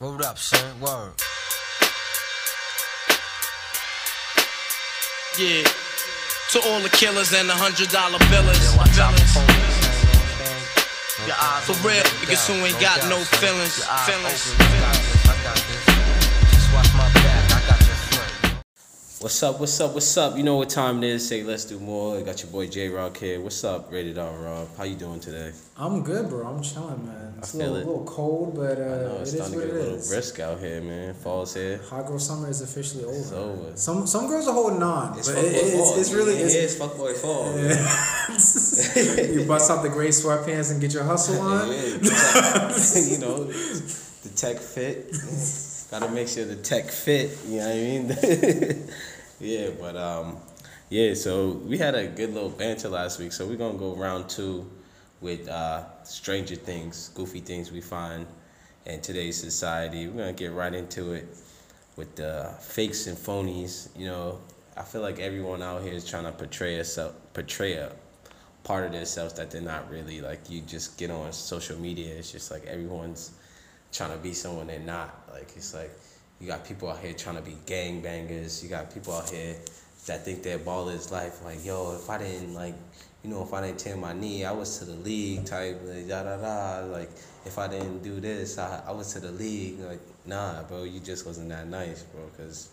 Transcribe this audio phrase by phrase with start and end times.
[0.00, 0.80] Word up, son.
[0.80, 1.12] Word.
[5.38, 5.60] Yeah.
[6.52, 8.56] To all the killers and the hundred dollar billers.
[8.64, 9.36] Yo, Billers.
[9.36, 11.28] for police, man, you know what I'm saying?
[11.28, 11.36] Your
[11.68, 14.56] For real, niggas who ain't got no feelings, feelings,
[19.20, 19.60] What's up?
[19.60, 19.92] What's up?
[19.92, 20.38] What's up?
[20.38, 21.28] You know what time it is.
[21.28, 22.16] Say let's do more.
[22.16, 23.38] I got your boy J Rock here.
[23.38, 24.68] What's up, Rated R Rob?
[24.78, 25.52] How you doing today?
[25.76, 26.46] I'm good, bro.
[26.46, 27.34] I'm chilling, man.
[27.36, 27.86] It's a feel little, it.
[27.86, 30.08] little cold, but uh, I know it's is starting to get a little is.
[30.08, 31.12] brisk out here, man.
[31.12, 31.82] Fall's here.
[31.90, 33.14] Hot girl summer is officially over.
[33.18, 33.76] It's over.
[33.76, 35.98] Some some girls are holding on, It's but it, it's, fall.
[36.00, 37.52] it's really it it's, is fuckboy fall.
[39.36, 41.68] you bust out the gray sweatpants and get your hustle on.
[41.68, 45.12] Yeah, you know, the tech fit.
[45.90, 47.36] Gotta make sure the tech fit.
[47.48, 48.88] You know what I mean?
[49.40, 50.36] Yeah, but um,
[50.88, 51.14] yeah.
[51.14, 53.32] So we had a good little banter last week.
[53.32, 54.70] So we're gonna go round two
[55.20, 58.26] with uh, stranger things, goofy things we find
[58.86, 60.08] in today's society.
[60.08, 61.28] We're gonna get right into it
[61.96, 63.88] with the fakes and phonies.
[63.96, 64.40] You know,
[64.76, 67.92] I feel like everyone out here is trying to portray a self, portray a
[68.62, 70.20] part of themselves that they're not really.
[70.20, 73.32] Like you just get on social media, it's just like everyone's
[73.92, 75.28] trying to be someone they're not.
[75.32, 75.90] Like it's like
[76.40, 78.62] you got people out here trying to be gang bangers.
[78.62, 79.56] You got people out here
[80.06, 81.44] that think their ball is life.
[81.44, 82.74] Like yo, if I didn't like,
[83.22, 85.80] you know, if I didn't tear my knee, I was to the league type.
[85.84, 86.86] Like, da da da.
[86.86, 87.10] Like
[87.44, 89.80] if I didn't do this, I I was to the league.
[89.80, 92.70] Like nah, bro, you just wasn't that nice, bro, because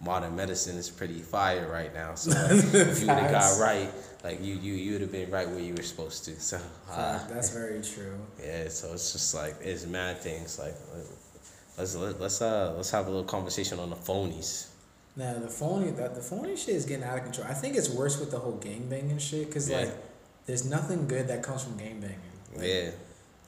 [0.00, 2.14] modern medicine is pretty fire right now.
[2.14, 3.90] So like, if you would have got right,
[4.24, 6.40] like you you you would have been right where you were supposed to.
[6.40, 6.58] So
[6.90, 8.18] uh, That's very true.
[8.42, 10.58] yeah, so it's just like it's mad things.
[10.58, 10.74] Like
[11.78, 14.68] let's let, let's uh let's have a little conversation on the phonies.
[15.16, 17.46] Now the phony that the phony shit is getting out of control.
[17.48, 19.78] I think it's worse with the whole gangbanging shit because Yeah.
[19.80, 19.94] like
[20.46, 22.34] there's nothing good that comes from gangbanging.
[22.56, 22.90] Like, Yeah,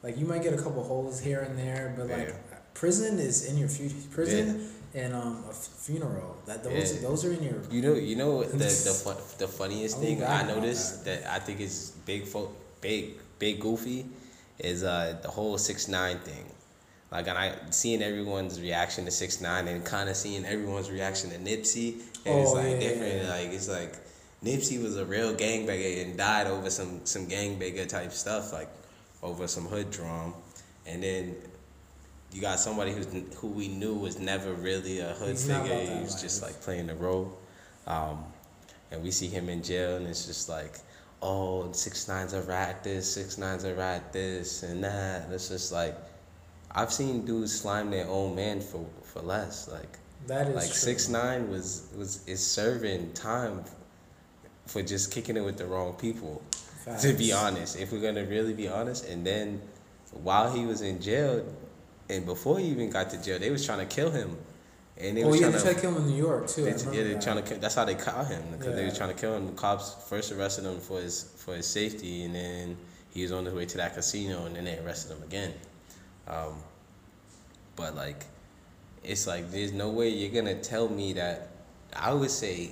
[0.02, 2.56] Like you might get a couple holes here and there, but like Yeah.
[2.74, 3.96] prison is in your future.
[4.10, 5.56] Prison and um a f-
[5.86, 6.36] funeral.
[6.46, 7.00] That those Yeah.
[7.08, 7.60] those are in your.
[7.70, 11.26] you know you know the the fun, the funniest I thing I about noticed that.
[11.30, 14.06] I think is big fo- big big goofy
[14.58, 16.44] is uh the whole six nine thing.
[17.10, 21.30] Like and I seeing everyone's reaction to six nine and kind of seeing everyone's reaction
[21.30, 21.94] to Nipsey
[22.26, 23.22] and it's Oh, like yeah, different.
[23.22, 23.30] yeah.
[23.30, 23.94] Like it's like
[24.44, 28.68] Nipsey was a real gangbanger and died over some some gangbanger type stuff like
[29.22, 30.32] over some hood drum,
[30.86, 31.34] and then
[32.32, 35.74] you got somebody who's who we knew was never really a hood He's figure.
[35.80, 37.36] He was just like playing the role,
[37.86, 38.22] um,
[38.92, 40.74] and we see him in jail, and it's just like,
[41.22, 45.24] oh, six nines a rat this, six nines a rat this, and that.
[45.24, 45.96] And it's just like,
[46.72, 49.68] I've seen dudes slime their own man for for less.
[49.68, 53.64] Like That is like six nine was was is serving time
[54.66, 56.42] for just kicking it with the wrong people.
[57.02, 59.60] To be honest, if we're gonna really be honest, and then
[60.22, 61.44] while he was in jail,
[62.08, 64.38] and before he even got to jail, they was trying to kill him,
[64.96, 65.64] and they Oh was yeah, trying they to.
[65.64, 66.64] tried to kill him in New York too.
[66.64, 67.22] They, yeah, they that.
[67.22, 67.54] trying to.
[67.56, 69.46] That's how they caught him because they was trying to kill him.
[69.46, 72.76] The cops first arrested him for his for his safety, and then
[73.10, 75.52] he was on his way to that casino, and then they arrested him again.
[76.28, 76.54] Um,
[77.76, 78.24] but like,
[79.02, 81.48] it's like there's no way you're gonna tell me that.
[81.96, 82.70] I would say,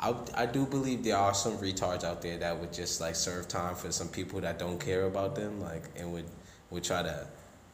[0.00, 3.46] I I do believe there are some retards out there that would just like serve
[3.48, 6.26] time for some people that don't care about them, like and would
[6.70, 7.26] would try to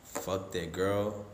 [0.04, 1.24] fuck their girl,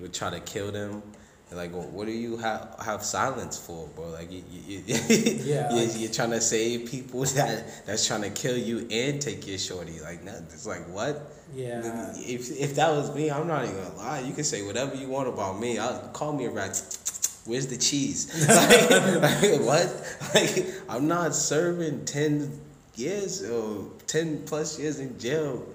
[0.00, 1.02] would try to kill them.
[1.52, 4.08] And like, well, what do you have have silence for, bro?
[4.08, 4.94] Like, you, you, you,
[5.44, 9.20] Yeah, you're, like- you're trying to save people that that's trying to kill you and
[9.20, 10.00] take your shorty.
[10.00, 11.30] Like, no, it's like what?
[11.54, 12.10] Yeah.
[12.16, 14.20] If if that was me, I'm not even gonna lie.
[14.20, 15.76] You can say whatever you want about me.
[15.78, 16.80] I'll call me a rat.
[17.44, 18.32] Where's the cheese?
[18.48, 18.90] like,
[19.20, 20.16] like, what?
[20.34, 22.58] Like I'm not serving ten
[22.94, 25.66] years or ten plus years in jail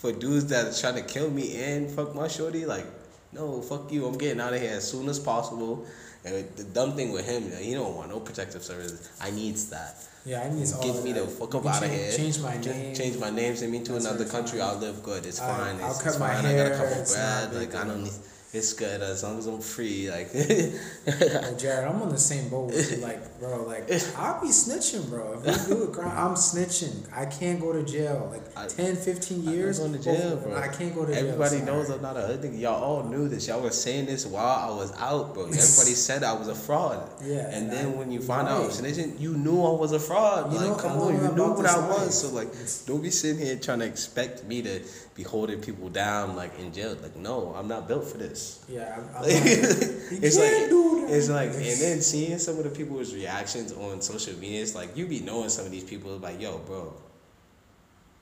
[0.00, 2.66] for dudes that are trying to kill me and fuck my shorty.
[2.66, 2.86] Like,
[3.32, 4.06] no, fuck you.
[4.06, 5.86] I'm getting out of here as soon as possible.
[6.24, 9.10] And the dumb thing with him, he don't want no protective services.
[9.22, 9.96] I needs that.
[10.26, 11.20] Yeah, I need all Get me that.
[11.24, 12.12] the fuck up out of here.
[12.12, 12.94] Change my name.
[12.94, 13.56] Change my name.
[13.56, 14.60] Send me to That's another country.
[14.60, 15.24] I'll live good.
[15.24, 15.80] It's I- fine.
[15.80, 16.44] I'll It's, cut it's my fine.
[16.44, 17.54] I got hair, a couple bread.
[17.54, 18.12] Like I don't need.
[18.52, 20.10] It's good as long as I'm free.
[20.10, 22.96] Like Jared, I'm on the same boat with you.
[22.98, 23.84] Like, bro, like,
[24.18, 25.40] I'll be snitching, bro.
[25.44, 27.06] If we do a crime, I'm snitching.
[27.14, 28.28] I can't go to jail.
[28.32, 29.78] Like, I- 10, 15 I'm years.
[29.78, 30.56] going to jail, oh, bro.
[30.56, 31.28] I can't go to jail.
[31.28, 32.58] Everybody knows I'm not a hood nigga.
[32.60, 33.46] Y'all all knew this.
[33.46, 35.44] Y'all were saying this while I was out, bro.
[35.44, 37.08] Everybody said I was a fraud.
[37.24, 39.92] Yeah, And and then I- when you find out I'm snitching, you knew I was
[39.92, 40.52] a fraud.
[40.52, 42.20] You like, know, come on, you knew what I was.
[42.20, 42.48] So like,
[42.86, 44.80] don't be sitting here trying to expect me to
[45.20, 46.96] be holding people down like in jail.
[47.02, 48.64] Like, no, I'm not built for this.
[48.68, 51.06] Yeah, I'm, I'm it's like that.
[51.10, 54.96] it's like, and then seeing some of the people's reactions on social media, it's like
[54.96, 56.16] you be knowing some of these people.
[56.16, 56.94] Like, yo, bro.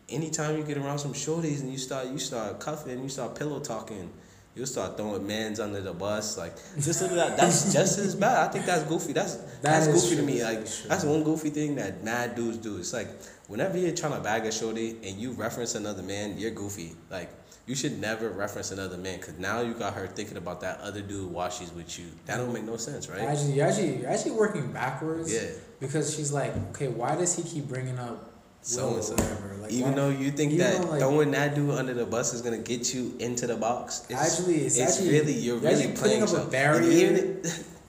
[0.08, 3.60] Anytime you get around some shorties and you start you start cuffing, you start pillow
[3.60, 4.10] talking,
[4.56, 6.38] you'll start throwing mans under the bus.
[6.38, 7.36] Like just look at that.
[7.36, 8.48] That's just as bad.
[8.48, 9.12] I think that's goofy.
[9.12, 10.42] That's that's is goofy to me.
[10.42, 12.78] Like that's one goofy thing that mad dudes do.
[12.78, 13.08] It's like
[13.48, 16.92] whenever you're trying to bag a shorty and you reference another man, you're goofy.
[17.10, 17.30] Like
[17.66, 21.02] you should never reference another man because now you got her thinking about that other
[21.02, 22.06] dude while she's with you.
[22.26, 23.20] That don't make no sense, right?
[23.20, 25.32] Actually, you're actually, you're actually working backwards.
[25.34, 25.50] Yeah.
[25.80, 29.14] Because she's like, okay, why does he keep bringing up So and so.
[29.60, 32.32] Like, Even why- though you think that though, like- throwing that dude under the bus
[32.34, 35.92] is gonna get you into the box, it's, Actually, it's actually- really you're, you're really
[35.92, 36.50] playing up a yourself.
[36.50, 36.80] barrier.
[36.80, 37.42] And even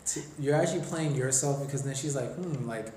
[0.06, 2.92] t- you're actually playing yourself because then she's like, hmm, like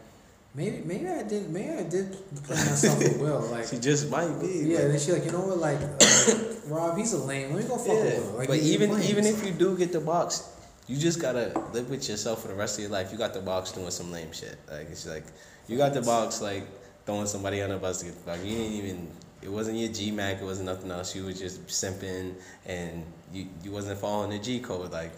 [0.54, 2.12] maybe maybe I did maybe I did
[2.44, 3.40] play myself with Will.
[3.50, 4.46] Like she just might be.
[4.48, 6.44] yeah, like- then she's like, you know what, like uh,
[6.74, 7.54] Rob, he's a lame.
[7.54, 8.38] Let me go fuck Yeah, with Will.
[8.38, 10.48] Like, but even even if you do get the box,
[10.88, 13.12] you just gotta live with yourself for the rest of your life.
[13.12, 14.56] You got the box doing some lame shit.
[14.70, 15.24] Like it's like
[15.68, 16.64] you got the box like
[17.06, 18.42] throwing somebody on the bus to get box.
[18.44, 19.08] You didn't even.
[19.42, 20.40] It wasn't your G Mac.
[20.40, 21.16] It wasn't nothing else.
[21.16, 22.34] You was just simping,
[22.64, 24.92] and you you wasn't following the G code.
[24.92, 25.10] Like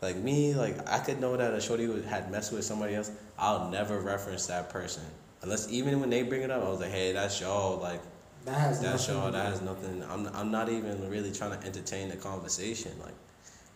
[0.00, 3.10] like me, like I could know that a shorty had messed with somebody else.
[3.42, 5.04] I'll never reference that person
[5.42, 7.78] unless even when they bring it up, I was like, hey, that's y'all.
[7.78, 8.00] Like
[8.44, 9.32] that has that's nothing all.
[9.32, 10.02] That has nothing.
[10.08, 13.14] I'm I'm not even really trying to entertain the conversation, like,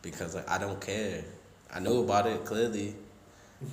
[0.02, 1.24] because like I don't care.
[1.72, 2.94] I know about it clearly,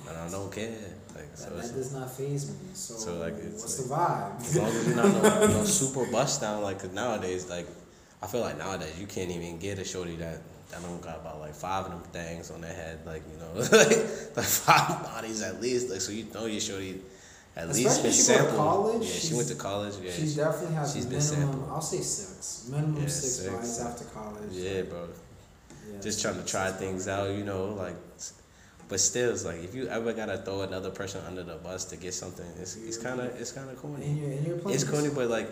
[0.08, 0.76] and I don't care.
[1.14, 2.56] Like so, that, it's, that does not phase me.
[2.74, 4.40] So, So, like, it's what's like- the vibe?
[4.40, 7.68] as long as you're not no, no super bust down, like, cause nowadays, like,
[8.20, 10.40] I feel like nowadays you can't even get a shorty that
[10.70, 13.52] that don't got about like five of them things on their head, like you know,
[13.78, 15.90] like, like five bodies at least.
[15.90, 17.00] Like so, you know your shorty
[17.56, 18.56] at least Especially been she sampled.
[18.56, 19.94] college, Yeah, she went to college.
[20.02, 21.68] Yeah, she definitely has she's been sampled.
[21.70, 22.68] I'll say six.
[22.70, 23.52] Minimum Yeah, six, six.
[23.54, 24.50] bodies after college.
[24.52, 25.06] yeah, bro.
[25.92, 27.94] Yeah, just trying to try things out, you know, like.
[28.86, 31.96] But still, it's like if you ever gotta throw another person under the bus to
[31.96, 34.12] get something, it's it's kind of it's kind of And corny.
[34.12, 35.48] you're, and you're It's corny, but like,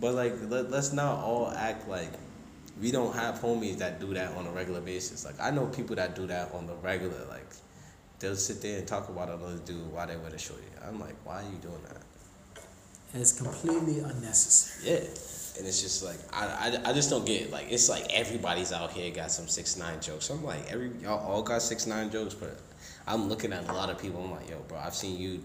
[0.00, 2.10] but like let, let's not all act like
[2.80, 5.24] we don't have homies that do that on a regular basis.
[5.24, 7.24] Like I know people that do that on the regular.
[7.28, 7.46] Like
[8.18, 10.62] they'll sit there and talk about another dude while they with a shorty.
[10.86, 12.02] I'm like, why are you doing that?
[13.12, 14.94] And it's completely unnecessary.
[14.94, 15.08] Yeah.
[15.58, 17.50] And it's just like I, I, I just don't get it.
[17.50, 20.30] Like it's like everybody's out here got some six nine jokes.
[20.30, 22.58] I'm like every y'all all got six nine jokes, but
[23.06, 24.24] I'm looking at a lot of people.
[24.24, 25.42] I'm like, yo, bro, I've seen you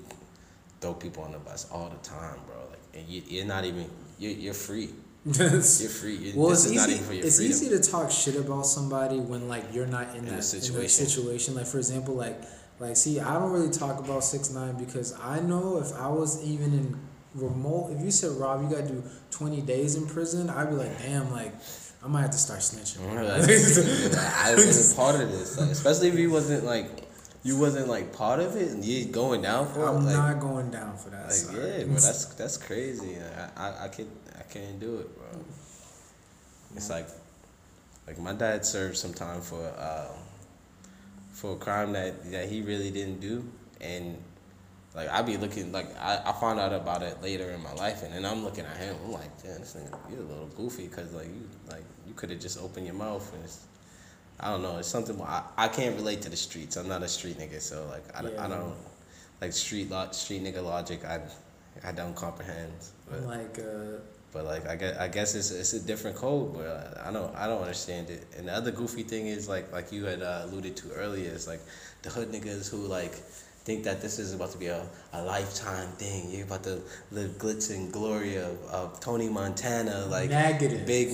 [0.79, 2.57] throw people on the bus all the time, bro.
[2.69, 3.89] Like, and you, you're not even
[4.19, 4.89] you're, you're free.
[5.25, 6.33] You're free.
[6.35, 6.95] Well, this it's is not easy.
[6.97, 7.51] even for your It's freedom.
[7.51, 10.35] easy to talk shit about somebody when like you're not in, In that the in
[10.37, 11.07] that situation.
[11.07, 11.55] situation.
[11.55, 12.41] Like for example, like
[12.79, 16.43] like see, I don't really talk about six nine because I know if I was
[16.43, 16.99] even in
[17.33, 20.97] remote, if you said Rob, you gotta do twenty days in prison, I'd be like,
[20.99, 21.53] damn, like
[22.03, 22.99] I might have to start snitching.
[23.15, 23.25] Like,
[24.45, 27.04] I wasn't part of this, like, especially if he wasn't like
[27.45, 29.87] you wasn't like part of it and you going down for it.
[29.87, 31.27] I'm like, not going down for that.
[31.27, 33.17] Like yeah, bro, that's that's crazy.
[33.55, 34.07] I I, I can
[34.37, 35.39] I can't do it, bro.
[36.75, 37.07] It's like
[38.07, 40.07] like my dad served some time for uh,
[41.33, 43.47] for a crime that that he really didn't do,
[43.79, 44.17] and
[44.95, 48.01] like I be looking like I, I found out about it later in my life,
[48.01, 48.95] and then I'm looking at him.
[49.05, 52.31] I'm like, damn, this nigga, you're a little goofy because like you like you could
[52.31, 53.43] have just opened your mouth and.
[53.43, 53.59] It's,
[54.39, 54.77] I don't know.
[54.77, 56.75] It's something I, I can't relate to the streets.
[56.75, 58.45] I'm not a street nigga, so like I, Yeah.
[58.45, 58.73] I don't
[59.41, 61.05] like street lo- street nigga logic.
[61.05, 61.21] I
[61.83, 62.73] I don't comprehend.
[63.09, 63.99] But like uh,
[64.31, 67.47] but like I guess I guess it's it's a different code, but I don't I
[67.47, 68.25] don't understand it.
[68.37, 71.47] And the other goofy thing is like like you had uh, alluded to earlier is
[71.47, 71.61] like
[72.01, 73.15] the hood niggas who like
[73.65, 76.29] think that this is about to be a, a lifetime thing.
[76.29, 76.79] You're about to
[77.11, 80.85] live glitz and glory of, of Tony Montana, like Negative.
[80.85, 81.09] big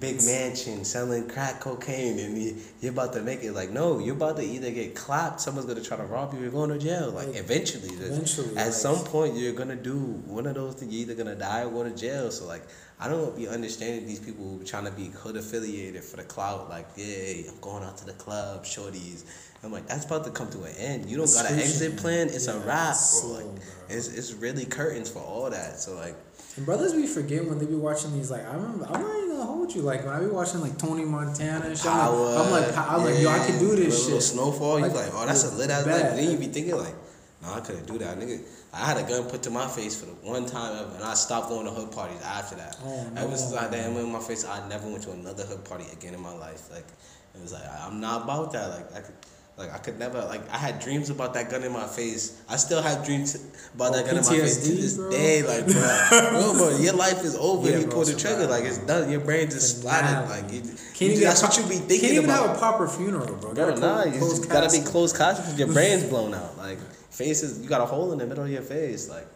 [0.00, 4.16] big mansion selling crack cocaine, and you, you're about to make it like no, you're
[4.16, 7.10] about to either get clapped, someone's gonna try to rob you, you're going to jail.
[7.10, 10.92] Like Like, eventually, eventually, at like- some point you're gonna do one of those things.
[10.92, 12.30] You're either gonna die or go to jail.
[12.32, 12.62] So like,
[13.02, 16.70] I don't be understanding these people trying to be hood affiliated for the clout.
[16.70, 19.24] Like, yeah, I'm going out to the club, shorties.
[19.64, 21.10] I'm like, that's about to come to an end.
[21.10, 22.28] You don't got an exit plan.
[22.28, 23.30] It's a wrap, it's bro.
[23.30, 23.62] slow, Like, bro.
[23.96, 25.78] it's it's really curtains for all that.
[25.80, 26.16] So like,
[26.56, 29.28] And brothers be forgetting when they be watching these like I remember I'm not even
[29.30, 32.38] gonna hold you like when I be watching like Tony Montana and shit I'm like,
[32.46, 34.20] I'm like I'm like yo I can do this shit.
[34.22, 34.78] snowfall.
[34.80, 36.16] you Like, like, oh, that's a lit ass life.
[36.16, 36.94] Then you be thinking like,
[37.42, 38.40] no, I couldn't do that, nigga.
[38.72, 41.14] I had a gun put to my face for the one time ever, and I
[41.14, 42.76] stopped going to hood parties after that.
[42.84, 43.52] Oh, Ever since.
[43.54, 46.20] I had that in my face, I never went to another hood party again in
[46.22, 46.70] my life.
[46.70, 46.86] Like,
[47.34, 48.70] it was like I'm not about that.
[48.70, 49.14] Like, I could.
[49.58, 52.40] Like I could never like I had dreams about that gun in my face.
[52.48, 53.34] I still have dreams
[53.74, 55.10] about Oh, that gun in my face to oh, this bro?
[55.10, 55.42] day.
[55.42, 57.68] Like, bro, bro, bro, your life is over.
[57.68, 59.10] Yeah, you bro, pull the trigger, bad, like it's done.
[59.10, 60.26] Your brain just splattered.
[60.30, 62.46] Like, you, Can't you- even that's have what a- you be thinking Can't even about.
[62.46, 63.52] have a proper funeral, bro.
[63.52, 64.86] Bro, Gotta nah, close- you gotta be casket.
[64.86, 65.44] closed casket.
[65.44, 66.56] Because your brain's blown out.
[66.56, 66.78] Like
[67.12, 69.08] faces, you got a hole in the middle of your face.
[69.08, 69.26] Like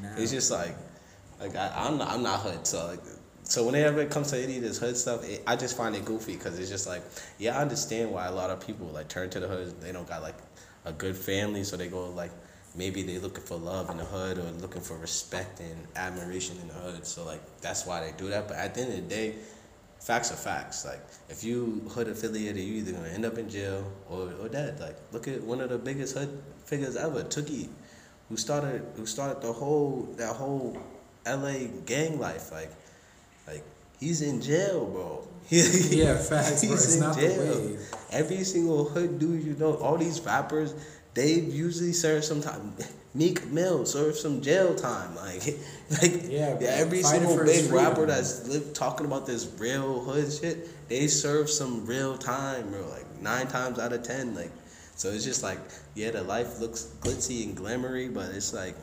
[0.00, 0.10] Nah.
[0.16, 0.76] it's just like,
[1.40, 3.00] like I, I'm not, I'm not hood, so like
[3.44, 6.04] so whenever it comes to any of this hood stuff, it, I just find it
[6.04, 7.02] goofy because it's just like,
[7.38, 9.80] yeah, I understand why a lot of people like turn to the hood.
[9.80, 10.36] They don't got like
[10.84, 12.30] a good family, so they go like
[12.76, 16.68] maybe they looking for love in the hood or looking for respect and admiration in
[16.68, 17.06] the hood.
[17.06, 18.48] So like that's why they do that.
[18.48, 19.34] But at the end of the day,
[19.98, 20.84] facts are facts.
[20.84, 24.78] Like if you hood affiliated, you either gonna end up in jail or, or dead.
[24.80, 26.42] Like look at one of the biggest hood
[26.72, 27.68] figures ever, Tookie,
[28.30, 30.78] who started who started the whole that whole
[31.26, 32.50] LA gang life.
[32.50, 32.72] Like
[33.46, 33.62] like
[34.00, 35.28] he's in jail, bro.
[35.50, 36.74] Yeah, facts, bro.
[36.74, 37.78] It's not the way.
[38.10, 40.74] Every single hood dude you know, all these rappers,
[41.12, 42.72] they usually serve some time.
[43.14, 45.14] Meek Mill served some jail time.
[45.14, 45.44] Like,
[46.00, 46.66] like Yeah, bro.
[46.68, 51.84] every single big rapper that's live talking about this real hood shit, they serve some
[51.84, 52.88] real time, bro.
[52.88, 54.52] Like nine times out of ten, like.
[54.94, 55.58] So it's just like,
[55.94, 58.76] yeah, the life looks glitzy and glamoury, but it's like,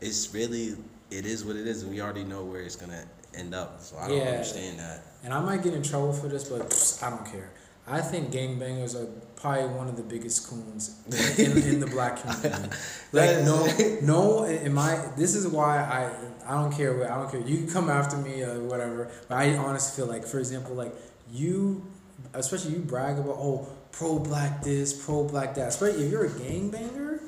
[0.00, 0.76] it's really,
[1.10, 3.04] it is what it is, and we already know where it's gonna
[3.34, 3.80] end up.
[3.80, 4.30] So I don't Yeah.
[4.30, 5.02] understand that.
[5.24, 7.50] And I might get in trouble for this, but I don't care.
[7.88, 9.06] I think gangbangers are
[9.36, 10.96] probably one of the biggest coons
[11.38, 12.70] in, in the black community.
[13.12, 13.64] Like no,
[14.02, 14.44] no.
[14.44, 16.10] In my this is why I
[16.52, 17.40] I don't care what I don't care.
[17.40, 20.94] You can come after me or whatever, but I honestly feel like, for example, like
[21.30, 21.86] you,
[22.34, 25.68] especially you brag about oh pro black this, pro black that.
[25.68, 27.20] Especially if you're a gangbanger,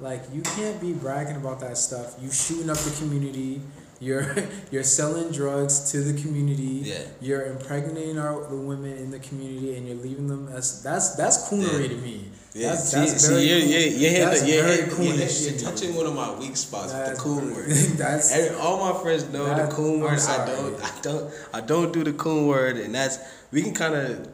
[0.00, 2.14] like you can't be bragging about that stuff.
[2.20, 3.60] You shooting up the community.
[4.00, 4.34] You're
[4.70, 6.82] you're selling drugs to the community.
[6.84, 6.98] Yeah.
[7.20, 11.48] You're impregnating our the women in the community, and you're leaving them as that's that's
[11.48, 11.88] coonery Yeah.
[11.88, 12.28] to me.
[12.56, 15.42] Yeah, that's, see, that's see, very you're, you're, you're, That's the, you're, very you're, coonish
[15.42, 17.66] hitting- to you're touching one of my weak spots with the coon word.
[17.98, 20.20] that's- Every, all my friends know That- the coon word.
[20.20, 23.18] I don't, I don't, I don't do the coon word, and that's
[23.50, 24.33] we can kind of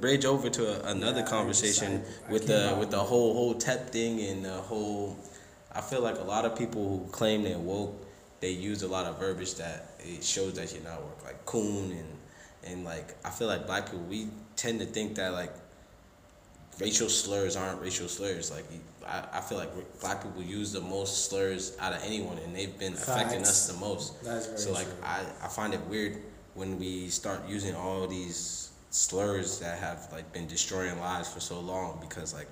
[0.00, 3.90] bridge over to a, another Yeah, conversation I- I with the with the whole Hotep
[3.90, 5.18] thing and the whole.
[5.72, 7.94] I feel like a lot of people who claim they're woke,
[8.40, 11.92] they use a lot of verbiage that it shows that you're not woke, like coon
[11.92, 12.08] and
[12.64, 15.52] and like I feel like black people we tend to think that like
[16.80, 18.50] racial slurs aren't racial slurs.
[18.50, 18.64] Like
[19.06, 22.76] I, I feel like black people use the most slurs out of anyone, and they've
[22.78, 24.14] been affecting us the most.
[24.58, 24.94] So like true.
[25.04, 26.18] I, I find it weird
[26.54, 31.60] when we start using all these slurs that have like been destroying lives for so
[31.60, 32.48] long because like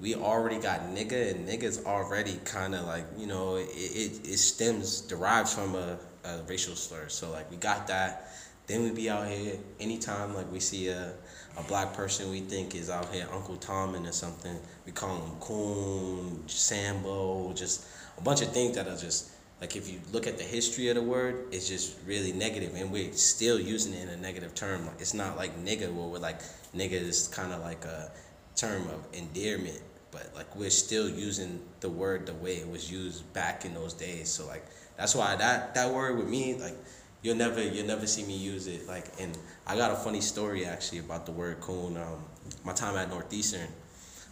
[0.00, 4.38] we already got nigga and niggas already kind of like you know it, it, it
[4.38, 7.08] stems derives from a, a racial slur.
[7.08, 8.30] So like we got that.
[8.66, 11.12] Then we be out here anytime like we see a,
[11.58, 15.36] a black person we think is out here uncle tommen or something we call him
[15.38, 17.86] coon sambo just
[18.16, 20.96] a bunch of things that are just like if you look at the history of
[20.96, 24.88] the word it's just really negative and we're still using it in a negative term.
[24.98, 26.40] It's not like nigga where we're like
[26.74, 28.10] nigga is kind of like a
[28.56, 29.80] term of endearment
[30.10, 33.92] but like we're still using the word the way it was used back in those
[33.94, 34.28] days.
[34.28, 34.64] So like
[34.96, 36.76] that's why that that word with me like
[37.22, 38.86] you'll never you'll never see me use it.
[38.86, 42.24] Like and i got a funny story actually about the word coon um
[42.64, 43.68] my time at northeastern.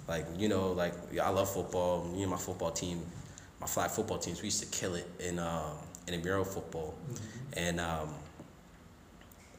[0.07, 3.02] Like you know like i love football me and my football team
[3.62, 5.76] my flag football teams we used to kill it in um
[6.09, 6.95] intramural football
[7.52, 8.09] and um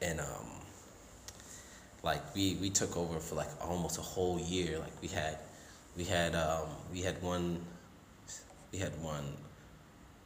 [0.02, 0.46] and um
[2.02, 5.38] like we we took over for like almost a whole year like we had
[5.96, 7.58] we had um we had one
[8.72, 9.24] we had one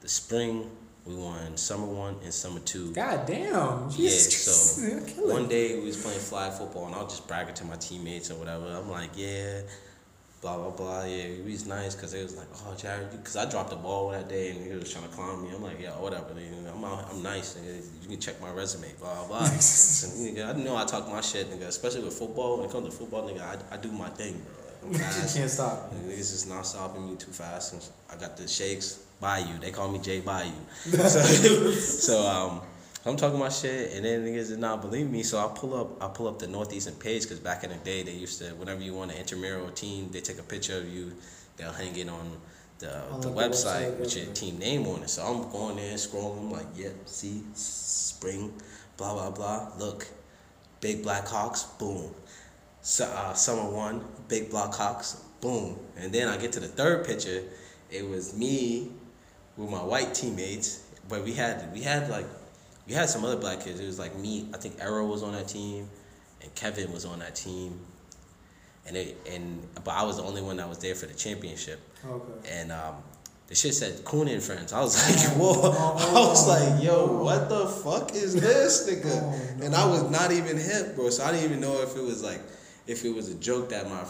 [0.01, 0.69] the spring
[1.07, 3.89] we won summer one and summer two God damn.
[3.97, 4.83] yeah, so
[5.33, 8.31] one day we was playing flag football and I was just bragging to my teammates
[8.31, 8.67] or whatever.
[8.67, 9.61] I'm like, yeah,
[10.41, 11.05] blah blah blah.
[11.05, 14.11] Yeah, we was nice because it was like, oh Jared, because I dropped the ball
[14.11, 15.51] that day and he was trying to clown me.
[15.55, 16.27] I'm like, yeah, whatever.
[16.35, 16.73] Nigga.
[16.75, 17.55] I'm out, I'm nice.
[17.55, 17.83] Nigga.
[18.03, 18.93] You can check my resume.
[19.01, 19.41] Blah blah.
[19.43, 21.67] nigga, I know I talk my shit, nigga.
[21.69, 22.57] Especially with football.
[22.59, 24.91] When it comes to football, nigga, I, I do my thing, bro.
[24.91, 25.37] Like, You fast.
[25.37, 25.93] can't stop.
[25.95, 27.73] Niggas is not stopping me too fast.
[27.73, 29.05] And I got the shakes.
[29.21, 29.59] Bayou.
[29.61, 30.53] They call me Jay Bayou.
[30.85, 31.21] So,
[31.73, 32.61] so um,
[33.07, 35.23] I'm talking my shit, and then niggas did not believe me.
[35.23, 38.03] So I pull up, I pull up the Northeastern page because back in the day
[38.03, 40.89] they used to, whenever you want an intramural a team, they take a picture of
[40.89, 41.13] you,
[41.57, 42.33] they'll hang it on
[42.81, 45.11] the On the the website website, with your team name on it.
[45.11, 46.39] So I'm going there, scrolling.
[46.39, 48.53] I'm like, yep, see, spring,
[48.97, 49.73] blah blah blah.
[49.79, 50.07] Look,
[50.81, 52.15] big Black Hawks, boom.
[52.83, 55.79] So, uh, summer one, big Black Hawks, boom.
[55.97, 57.43] And then I get to the third picture.
[57.91, 58.91] It was me
[59.57, 62.27] with my white teammates, but we had we had like
[62.89, 63.79] we had some other black kids.
[63.81, 64.49] It was like me.
[64.55, 65.89] I think Arrow was on that team,
[66.43, 67.79] and Kevin was on that team.
[68.87, 71.81] And it and but I was the only one that was there for the championship.
[72.07, 72.51] Okay.
[72.51, 72.95] And um,
[73.49, 74.73] the shit said Coon and Friends.
[74.73, 75.71] I was like, whoa.
[75.71, 79.23] I was like, yo, what the fuck is this, nigga?
[79.23, 79.67] Oh, no.
[79.67, 81.11] And I was not even hip, bro.
[81.11, 82.41] So I didn't even know if it was like,
[82.87, 84.05] if it was a joke that my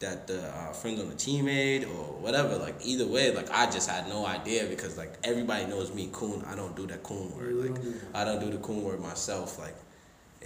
[0.00, 2.56] that the uh, friends on the team made or whatever.
[2.56, 6.44] Like either way, like I just had no idea because like everybody knows me, coon.
[6.46, 7.54] I don't do that coon word.
[7.54, 8.16] Like don't do that.
[8.16, 9.58] I don't do the coon word myself.
[9.58, 9.74] Like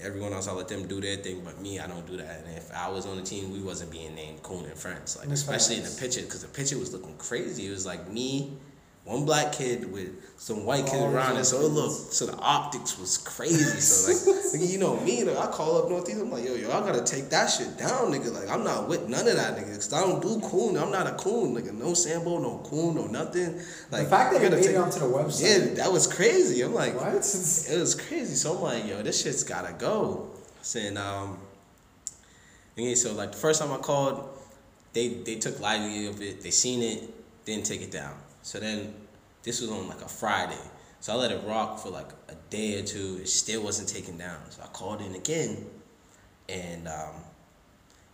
[0.00, 2.44] everyone else, I let them do their thing, but me, I don't do that.
[2.44, 5.18] And if I was on the team, we wasn't being named coon and friends.
[5.18, 7.66] Like especially in the picture, because the picture was looking crazy.
[7.66, 8.56] It was like me.
[9.04, 12.36] One black kid with some white kids All around it, so it looked so the
[12.38, 13.80] optics was crazy.
[13.80, 14.12] So
[14.58, 17.02] like, you know me, like, I call up Northeast, I'm like, yo, yo, I gotta
[17.02, 18.32] take that shit down, nigga.
[18.32, 19.74] Like I'm not with none of that, nigga.
[19.74, 20.76] Cause I don't do coon.
[20.76, 21.72] I'm not a coon, nigga.
[21.76, 23.56] No sambo, no coon, no nothing.
[23.90, 25.42] Like the fact that you it made take- it onto the website.
[25.68, 26.62] yeah, that was crazy.
[26.62, 27.08] I'm like, What?
[27.08, 28.36] it was crazy.
[28.36, 30.30] So I'm like, yo, this shit's gotta go.
[30.62, 31.38] Saying, um,
[32.76, 34.28] and so like the first time I called,
[34.92, 36.40] they they took lively of it.
[36.42, 38.14] They seen it, didn't take it down.
[38.42, 38.94] So then
[39.42, 40.58] this was on like a Friday.
[41.00, 43.18] So I let it rock for like a day or two.
[43.22, 44.38] It still wasn't taken down.
[44.50, 45.66] So I called in again,
[46.48, 47.14] and um,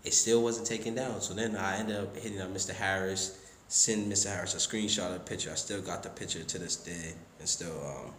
[0.04, 1.20] it still wasn't taken down.
[1.20, 2.75] So then I ended up hitting up Mr.
[2.75, 4.35] Harris, send Mr.
[4.35, 5.50] Harris a screenshot of the picture.
[5.50, 8.12] I still got the picture to this day, and still um,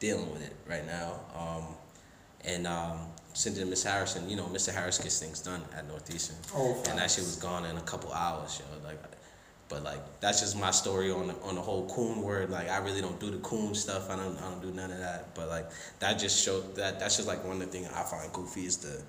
[0.00, 1.20] dealing with it right now.
[1.38, 1.64] Um,
[2.44, 2.98] and um,
[3.34, 4.28] sent it to Miss Harrison.
[4.28, 4.72] You know, Mr.
[4.74, 8.12] Harris gets things done at Northeastern, Oh, and that shit was gone in a couple
[8.12, 8.88] hours, yo.
[8.88, 8.98] Like,
[9.68, 12.50] but like that's just my story on the, on the whole coon word.
[12.50, 14.10] Like, I really don't do the coon stuff.
[14.10, 15.34] I don't I don't do none of that.
[15.34, 15.66] But like
[16.00, 18.78] that just showed that that's just like one of the things I find goofy is
[18.78, 19.02] the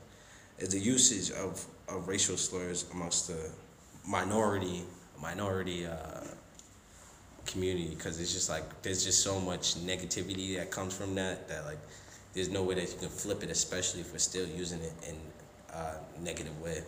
[0.58, 3.50] is the usage of, of racial slurs amongst the
[4.06, 4.84] minority
[5.22, 6.24] minority uh,
[7.46, 11.66] community because it's just like there's just so much negativity that comes from that that
[11.66, 11.80] like
[12.34, 15.16] there's no way that you can flip it especially if we're still using it in
[15.74, 16.82] a negative way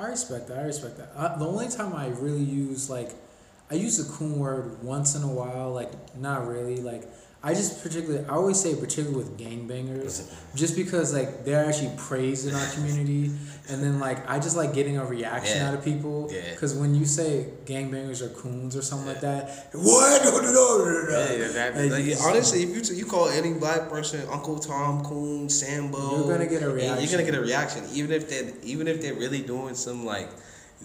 [0.00, 0.58] I respect that.
[0.58, 1.12] I respect that.
[1.14, 3.10] Uh, the only time I really use like,
[3.70, 5.72] I use the coon word once in a while.
[5.72, 6.76] Like, not really.
[6.76, 7.02] Like,
[7.42, 12.46] I just particularly, I always say particularly with gangbangers, just because like they're actually praised
[12.46, 13.30] in our community,
[13.70, 15.68] and then like I just like getting a reaction Yeah.
[15.68, 16.28] out of people.
[16.30, 16.50] Yeah.
[16.50, 20.22] Because when you say gangbangers or coons or something like that, what?
[20.24, 21.52] No, no, no, no, no.
[21.52, 26.18] that, Like, like, honestly, if you you call any black person Uncle Tom, Coon, Sambo,
[26.18, 27.10] You're gonna get a and You're reaction.
[27.10, 30.28] gonna get a reaction, even if they even if they're really doing some like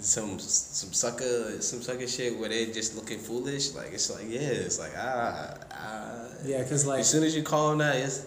[0.01, 3.73] some some sucker some sucker shit where they're just looking foolish.
[3.73, 6.27] Like it's like yeah, it's like ah ah.
[6.43, 8.25] Yeah, because like as soon as you call them that, it's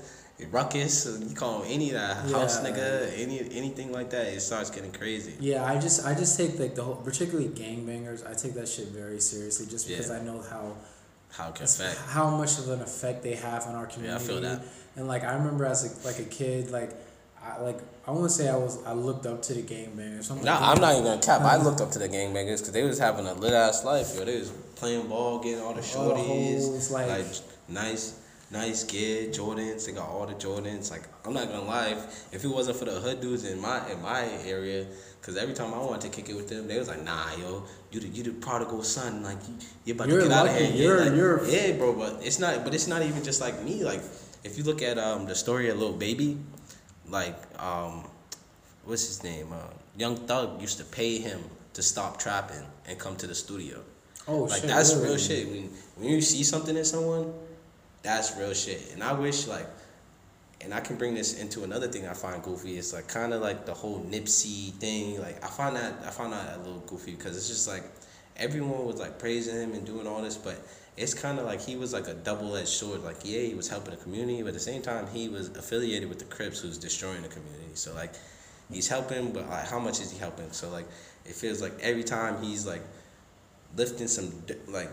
[0.50, 1.07] ruckus.
[1.07, 4.92] and You call them any that house nigga, any anything like that, it starts getting
[4.92, 5.35] crazy.
[5.40, 8.28] Yeah, I just I just take like the whole, particularly gangbangers.
[8.28, 10.16] I take that shit very seriously, just because Yeah.
[10.16, 10.76] I know how
[11.31, 11.98] How can affect.
[12.09, 14.24] how much of an effect they have on our community.
[14.24, 14.62] Yeah, I feel that.
[14.96, 16.90] And like I remember as a, like a kid, like
[17.42, 20.29] I like I want to say I was I looked up to the gangbangers.
[20.42, 21.42] Nah, like, I'm not even gonna cap.
[21.42, 24.24] I looked up to the gangbangers because they was having a lit ass life, yo.
[24.24, 27.27] They was playing ball, getting all the All the shorties, like- like,
[27.68, 28.18] nice,
[28.51, 29.87] nice gear, Jordans.
[29.87, 30.90] They got all the Jordans.
[30.90, 33.88] Like I'm not gonna lie, if, if it wasn't for the hood dudes in my
[33.90, 34.87] in my area,
[35.20, 37.64] because every time I wanted to kick it with them, they was like, Nah, yo,
[37.92, 40.53] you the you the prodigal son, like you you about You're to get out of
[40.53, 40.64] lucky.
[40.66, 40.72] here.
[40.74, 41.92] Yeah, You're- like, you're- yeah, bro.
[41.94, 42.64] But it's not.
[42.64, 43.85] But it's not even just like me.
[43.85, 44.01] Like
[44.44, 46.38] if you look at um the story of Lil Baby,
[47.10, 48.04] like um
[48.84, 49.52] what's his name?
[49.52, 49.58] Uh,
[49.96, 51.40] Young Thug used to pay him
[51.74, 53.80] to stop trapping and come to the studio.
[54.26, 55.08] oh like shit, that's really?
[55.08, 55.48] real shit.
[55.48, 57.32] When when you see something in someone,
[58.02, 58.92] that's real shit.
[58.92, 59.66] And I wish like,
[60.60, 62.78] and I can bring this into another thing I find goofy.
[62.78, 65.20] It's like kind of like the whole Nipsey thing.
[65.20, 67.84] Like I find that I find that a little goofy because it's just like
[68.36, 70.56] everyone was like praising him and doing all this, but
[70.98, 73.02] it's kind of like he was like a double edged sword.
[73.02, 76.08] Like yeah, he was helping the community, but at the same time he was affiliated
[76.08, 77.70] with the Crips, who's destroying the community.
[77.74, 78.12] So like
[78.70, 80.50] he's helping, but like how much is he helping?
[80.52, 80.87] So like
[81.24, 82.82] it feels like every time he's like
[83.76, 84.32] lifting some
[84.68, 84.90] like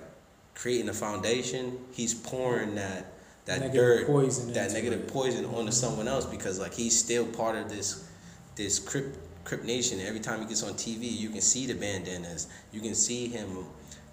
[0.54, 3.14] creating a foundation, he's pouring that
[3.46, 5.08] that Negative dirt, poison that negative it.
[5.08, 8.10] poison onto someone else because like he's still part of this
[8.56, 10.00] this Crip Crip Nation.
[10.02, 12.48] Every time he gets on TV, you can see the bandanas.
[12.72, 13.66] You can see him.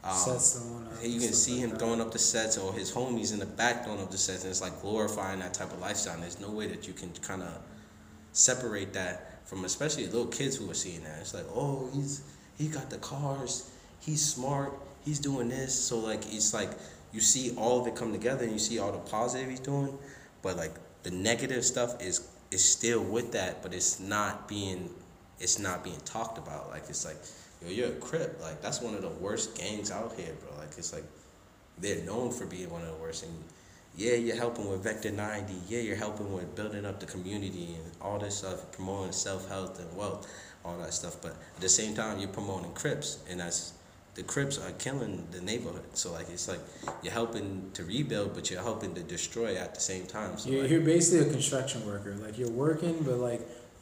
[0.05, 1.79] Um, Sets throwing up you can see like him that.
[1.79, 4.51] throwing up the sets or his homies in the back throwing up the sets, and
[4.51, 6.15] it's like glorifying that type of lifestyle.
[6.15, 7.59] And there's no way that you can kind of
[8.33, 11.19] separate that from especially little kids who are seeing that.
[11.21, 12.23] It's like, oh, he's
[12.59, 14.73] he got the cars, he's smart,
[15.05, 15.75] he's doing this.
[15.75, 16.71] So like it's like
[17.13, 19.97] you see all of it come together and you see all the positive he's doing,
[20.43, 20.73] but like
[21.05, 24.91] the negative stuff is is still with that, but it's not being
[25.41, 26.71] it's not being talked about.
[26.71, 27.19] Like it's like,
[27.65, 28.41] yo, you're a crip.
[28.41, 30.59] Like that's one of the worst gangs out here, bro.
[30.59, 31.05] Like it's like
[31.79, 33.25] they're known for being one of the worst.
[33.25, 33.33] And
[33.97, 35.55] yeah, you're helping with Vector 90.
[35.69, 39.79] Yeah, you're helping with building up the community and all this stuff, promoting self health
[39.81, 40.29] and wealth,
[40.65, 41.17] all that stuff.
[41.21, 43.75] But at the same time, you're promoting Crips, and that's
[44.15, 45.85] the Crips are killing the neighborhood.
[45.95, 46.61] So like it's like
[47.03, 48.51] you're helping to rebuild, but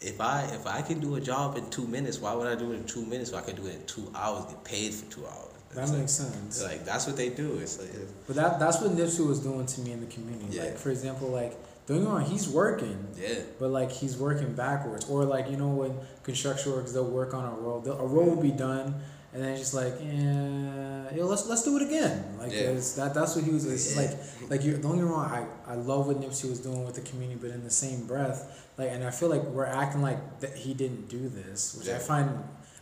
[0.00, 2.72] if I if I can do a job in two minutes, why would I do
[2.72, 3.32] it in two minutes?
[3.32, 5.49] When I can do it in two hours, get paid for two hours.
[5.74, 6.62] That It's like- makes sense.
[6.62, 7.58] like that's what they do.
[7.62, 7.90] It's like
[8.26, 10.56] But that that's what Nipsey was doing to me in the community.
[10.56, 10.64] Yeah.
[10.64, 11.52] Like for example, like
[11.86, 13.06] don't get me wrong, he's working.
[13.16, 17.34] yeah, But like he's working backwards, or like you know when construction workers they'll work
[17.34, 18.94] on a road, a road will be done,
[19.32, 22.36] and then it's just like, yeah, yo, let's let's do it again.
[22.38, 22.70] Like Yeah.
[22.74, 23.64] it's, that that's what he was.
[23.66, 24.02] It's Yeah.
[24.02, 24.12] like
[24.50, 27.00] like you don't get me wrong, I I love what Nipsey was doing with the
[27.02, 30.54] community, but in the same breath, like, and I feel like we're acting like that
[30.56, 32.28] he didn't do this, which I find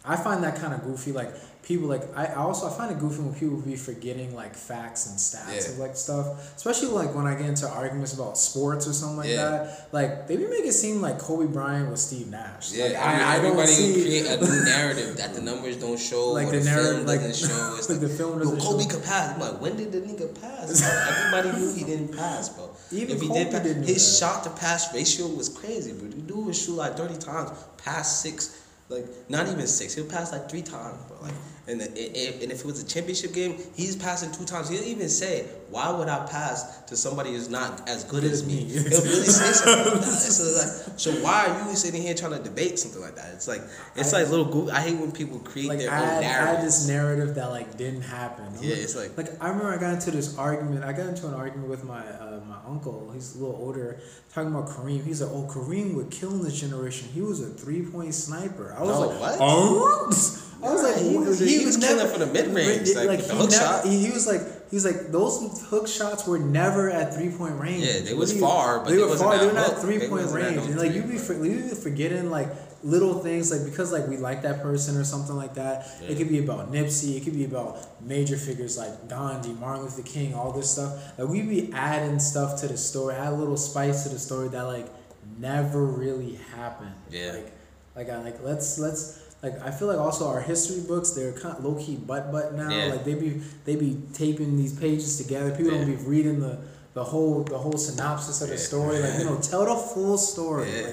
[0.05, 1.13] I find that kind of goofy.
[1.13, 1.31] Like
[1.63, 5.19] people like I also I find it goofy when people be forgetting like facts and
[5.19, 5.73] stats Yeah.
[5.73, 9.29] of like stuff, especially like when I get into arguments about sports or something like
[9.29, 9.51] Yeah.
[9.51, 9.89] that.
[9.93, 12.73] Like they be make it seem like Kobe Bryant was Steve Nash.
[12.73, 12.85] yeah.
[12.87, 16.31] like, I, I don't everybody see create a new narrative that the numbers don't show,
[16.31, 17.75] Like the the, narrative- film like- doesn't show.
[17.77, 18.89] It's like like, the film Yo, doesn't Kobe show.
[18.91, 19.35] could pass.
[19.35, 20.81] I'm like, when did the nigga pass?
[21.35, 22.71] Everybody knew he didn't pass, bro.
[22.93, 26.09] Even if he Kobe did pass, his shot to pass ratio was crazy, bro.
[26.09, 28.57] The dude would shoot like 30 times, pass six,
[28.89, 29.95] like not even six.
[29.95, 31.19] He'll pass like three times, bro.
[31.23, 31.35] Like,
[31.69, 34.69] and, the- i- i- and if it was a championship game, he's passing two times.
[34.69, 38.65] He'll even say, "Why would I pass to somebody who's not as good as me?"
[38.65, 40.19] He'll really say something like that.
[40.39, 43.33] So, like, so why are you sitting here trying to debate something like that?
[43.35, 43.63] It's like
[43.97, 44.47] it's I- like little.
[44.47, 46.65] Goo- I hate when people create like their add, own narrative.
[46.65, 48.47] this narrative that like didn't happen.
[48.47, 50.85] I'm Yeah, it's like- like I remember I got into this argument.
[50.85, 53.11] I got into an argument with my uh, my uncle.
[53.13, 53.99] He's a little older,
[54.33, 55.05] talking about Kareem.
[55.05, 57.09] He's like, "Oh, Kareem would kill in this generation.
[57.13, 59.37] He was a three point sniper." I was No, like, what?
[59.41, 63.33] "Oh." I was like, he was- he was killing for the mid-range, like, with the
[63.35, 63.87] he hook never- shot.
[63.87, 67.59] He, he was like, he was like, those hook shots were never at three point
[67.61, 67.85] range.
[67.85, 69.39] Yeah, they was far, but they they were far.
[69.39, 70.57] They were not three point range.
[70.59, 72.49] And like you be we be forgetting like
[72.85, 75.87] little things like because like we like that person or something like that.
[76.03, 76.09] Yeah.
[76.11, 77.17] It could be about Nipsey.
[77.17, 80.93] It could be about major figures like Gandhi, Martin Luther King, all this stuff.
[81.19, 84.49] Like we be adding stuff to the story, add a little spice to the story
[84.49, 84.87] that like
[85.39, 86.93] never really happened.
[87.11, 87.33] Yeah.
[87.33, 87.53] Like,
[87.97, 89.25] like I like let's let's.
[89.43, 92.55] Like I feel like also our history books they're kind of low key butt butt
[92.55, 92.71] now.
[92.71, 92.87] Yeah.
[92.93, 95.51] Like they be they be taping these pages together.
[95.55, 96.59] People don't be reading the
[96.95, 98.61] the whole the whole synopsis of the Yeah.
[98.61, 98.99] story.
[98.99, 100.69] Like you know, tell the full story.
[100.73, 100.87] Yeah,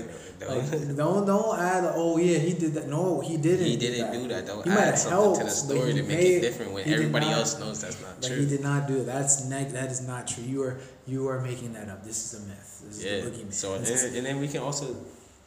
[0.48, 1.92] Like, don't- like, don't don't add.
[1.96, 2.88] Oh yeah, he did that.
[2.88, 3.66] No, he didn't.
[3.66, 4.46] He didn't do that.
[4.46, 7.40] Don't He add something to the story to make made- it different when everybody not-
[7.40, 8.42] else knows that's not Like true.
[8.42, 9.06] he did not do it.
[9.08, 10.44] That's neg- That is not true.
[10.44, 10.78] You are
[11.08, 12.04] you are making that up.
[12.06, 12.84] This is a myth.
[12.86, 13.22] This is Yeah.
[13.22, 13.54] the boogeyman.
[13.54, 14.96] So and, and then we can also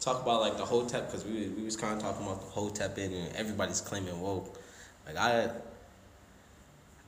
[0.09, 2.47] talk about like the whole Hotep because we we was kind of talking about the
[2.51, 4.59] whole Hotep and everybody's claiming woke.
[5.07, 5.51] Like I,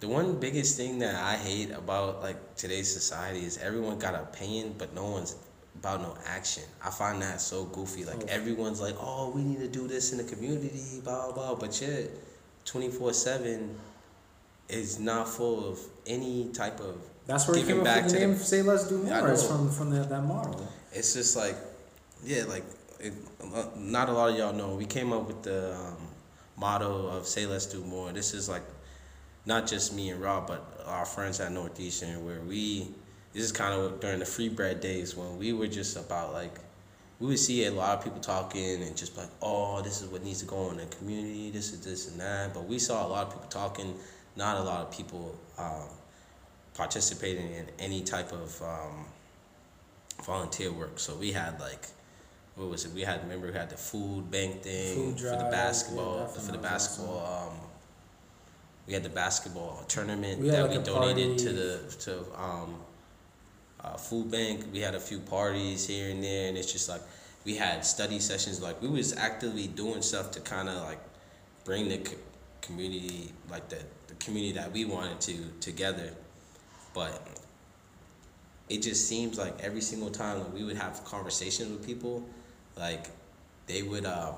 [0.00, 4.20] the one biggest thing that I hate about like today's society is everyone got an
[4.22, 5.36] opinion, but no one's
[5.78, 6.64] about no action.
[6.84, 8.04] I find that so goofy.
[8.04, 8.26] Like Oh.
[8.28, 11.32] everyone's like, oh, we need to do this in the community, blah blah.
[11.32, 11.54] blah.
[11.56, 12.10] But yet,
[12.64, 13.76] twenty four seven
[14.68, 18.12] is not full of any type of that's where it giving came up back with
[18.12, 19.56] the to name the- "Say Let's Do Yeah, More." It's know.
[19.56, 20.66] from from that, that model.
[20.92, 21.56] it's just like,
[22.24, 22.64] yeah, like
[23.00, 23.12] it,
[23.54, 24.74] uh, not a lot of y'all know.
[24.74, 25.96] We came up with the um,
[26.56, 28.64] motto of "Say Let's Do More." This is like
[29.46, 32.88] not just me and Rob, but our friends at Northeastern, where we.
[33.32, 36.58] This is kind of during the free bread days when we were just about like,
[37.20, 40.24] we would see a lot of people talking and just like, oh, this is what
[40.24, 41.52] needs to go on in the community.
[41.52, 42.52] This is this and that.
[42.52, 43.94] But we saw a lot of people talking,
[44.34, 45.86] not a lot of people um,
[46.74, 49.06] participating in any type of um,
[50.24, 50.98] volunteer work.
[50.98, 51.86] So we had like,
[52.56, 52.92] what was it?
[52.92, 56.52] We had remember we had the food bank thing Food for the basketball yeah, for
[56.52, 57.48] the basketball.
[57.48, 57.58] Um,
[58.86, 62.74] we had the basketball tournament We that like, we donated to the to um,
[63.82, 64.66] uh, food bank.
[64.72, 67.02] We had a few parties here and there, and it's just like
[67.44, 68.60] we had study sessions.
[68.60, 71.00] Like we was actively doing stuff to kind of like
[71.64, 72.16] bring the co-
[72.62, 76.12] community, like the the community that we wanted to together,
[76.94, 77.26] but
[78.68, 82.24] it just seems like every single time that we would have conversations with people,
[82.76, 83.06] like
[83.66, 84.34] they would um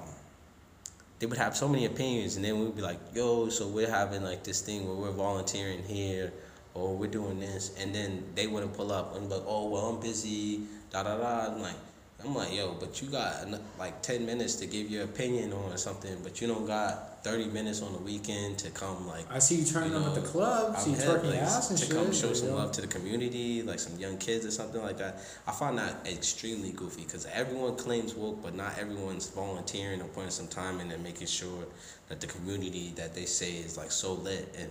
[1.19, 4.25] they would have so many opinions and then we'd be like, yo, so we're having
[4.25, 6.33] like this thing where we're volunteering here
[6.75, 7.71] or we're doing this.
[7.79, 11.17] And then they wouldn't pull up and be like, Oh well I'm busy, da da
[11.17, 11.53] da.
[11.53, 11.77] I'm like
[12.25, 13.47] I'm like, yo, but you got
[13.79, 17.83] like ten minutes to give your opinion on something, but you don't got thirty minutes
[17.83, 20.77] on the weekend to come like I see you turning you up at the club.
[20.77, 21.95] See you twerking like, ass and to shit.
[21.95, 25.21] come show some love to the community, like some young kids or something like that.
[25.47, 30.31] I find that extremely goofy because everyone claims woke, but not everyone's volunteering or putting
[30.31, 31.65] some time in and making sure
[32.09, 34.71] that the community that they say is like so lit and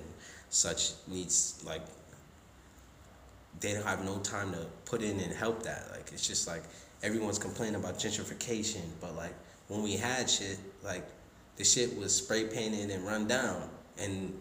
[0.50, 1.82] such needs like
[3.60, 5.88] they don't have no time to put in and help that.
[5.92, 6.64] Like it's just like
[7.04, 9.34] everyone's complaining about gentrification, but like
[9.68, 11.08] when we had shit, like
[11.58, 14.34] the shit was spray painted and run down, and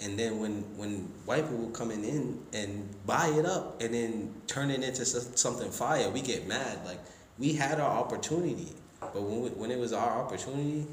[0.00, 4.70] and then when when white people coming in and buy it up and then turn
[4.70, 6.84] it into something fire, we get mad.
[6.84, 7.00] Like
[7.38, 10.86] we had our opportunity, but when we, when it was our opportunity,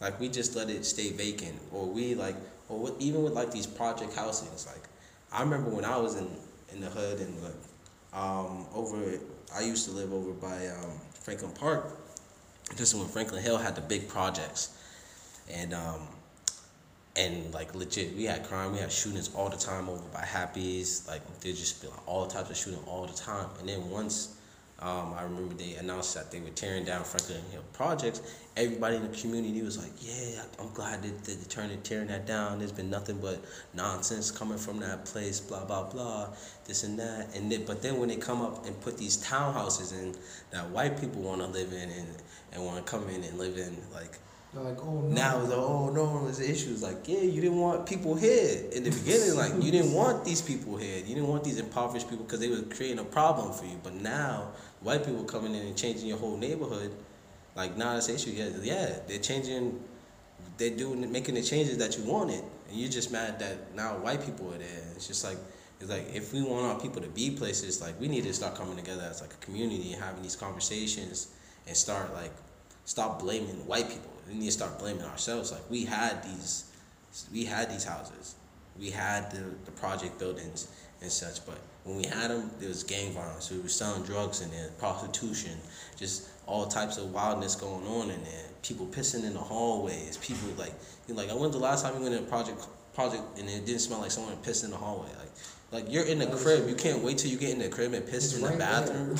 [0.00, 2.36] like we just let it stay vacant, or we like,
[2.68, 4.88] or with, even with like these project housings, like
[5.32, 6.28] I remember when I was in
[6.72, 7.52] in the hood and like
[8.12, 9.18] um over
[9.54, 11.86] I used to live over by um, Franklin Park.
[12.76, 14.76] This is when Franklin Hill had the big projects,
[15.50, 16.08] and um
[17.16, 21.06] and like legit, we had crime, we had shootings all the time over by Happy's.
[21.06, 23.48] Like there just be like all types of shooting all the time.
[23.60, 24.38] And then once
[24.82, 28.20] um, I remember they announced that they were tearing down Franklin Hill projects.
[28.56, 32.58] Everybody in the community was like, "Yeah, I'm glad that they're turning tearing that down.
[32.58, 33.40] There's been nothing but
[33.74, 35.38] nonsense coming from that place.
[35.40, 36.28] Blah blah blah,
[36.66, 39.92] this and that." And then, but then when they come up and put these townhouses
[39.92, 40.14] in
[40.50, 42.08] that white people want to live in and
[42.52, 44.18] and want to come in and live in, like
[44.52, 45.08] They're like, oh no.
[45.08, 46.82] now it's like, oh no, there's issues.
[46.82, 49.34] Like, yeah, you didn't want people here in the beginning.
[49.36, 50.98] Like, you didn't want these people here.
[50.98, 53.80] You didn't want these impoverished people because they were creating a problem for you.
[53.82, 54.48] But now,
[54.82, 56.92] white people coming in and changing your whole neighborhood.
[57.54, 58.30] Like, now it's an issue.
[58.30, 59.82] Yeah, yeah, they're changing.
[60.58, 64.24] They're doing, making the changes that you wanted, and you're just mad that now white
[64.24, 64.84] people are there.
[64.94, 65.38] It's just like.
[65.80, 68.54] It's like if we want our people to be places, like we need to start
[68.54, 71.34] coming together as like a community and having these conversations
[71.66, 72.30] and start like
[72.84, 74.10] stop blaming white people.
[74.28, 75.52] We need to start blaming ourselves.
[75.52, 76.70] Like we had these,
[77.32, 78.36] we had these houses,
[78.78, 80.68] we had the, the project buildings
[81.00, 81.44] and such.
[81.44, 83.50] But when we had them, there was gang violence.
[83.50, 85.52] We were selling drugs in there, prostitution,
[85.96, 88.44] just all types of wildness going on in there.
[88.62, 90.16] People pissing in the hallways.
[90.18, 90.72] People like,
[91.08, 92.64] like I went the last time we went in a project
[92.94, 95.08] project and it didn't smell like someone pissed in the hallway.
[95.18, 95.30] Like
[95.72, 98.04] like you're in the crib, you can't wait till you get in the crib and
[98.06, 98.68] piss It's in the right there.
[98.68, 99.08] bathroom.
[99.14, 99.16] like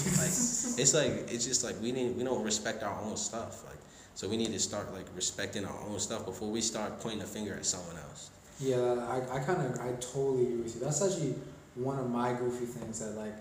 [0.79, 3.65] it's like it's just like we need we don't respect our own stuff.
[3.65, 3.79] Like
[4.15, 7.27] so we need to start like respecting our own stuff before we start pointing a
[7.27, 8.31] finger at someone else.
[8.61, 10.83] Yeah, I, I kind of, I totally agree with you.
[10.83, 11.35] That's actually
[11.75, 13.35] one of my goofy things that, like,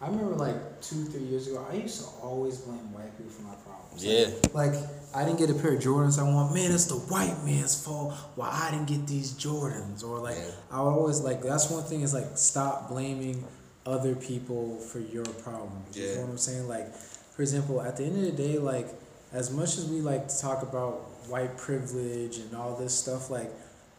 [0.00, 3.42] I remember, like, two, three years ago, I used to always blame white people for
[3.42, 4.04] my problems.
[4.04, 4.28] Yeah.
[4.52, 4.74] Like,
[5.14, 6.54] I didn't get a pair of Jordans I want.
[6.54, 10.04] Man, it's the white man's fault why I didn't get these Jordans.
[10.04, 10.50] Or, like, Yeah.
[10.70, 13.44] I would always, like, that's one thing is, like, stop blaming
[13.86, 15.96] other people for your problems.
[15.96, 16.14] You Yeah.
[16.16, 16.68] know what I'm saying?
[16.68, 18.88] Like, for example, at the end of the day, like,
[19.32, 23.52] as much as we like to talk about white privilege and all this stuff, like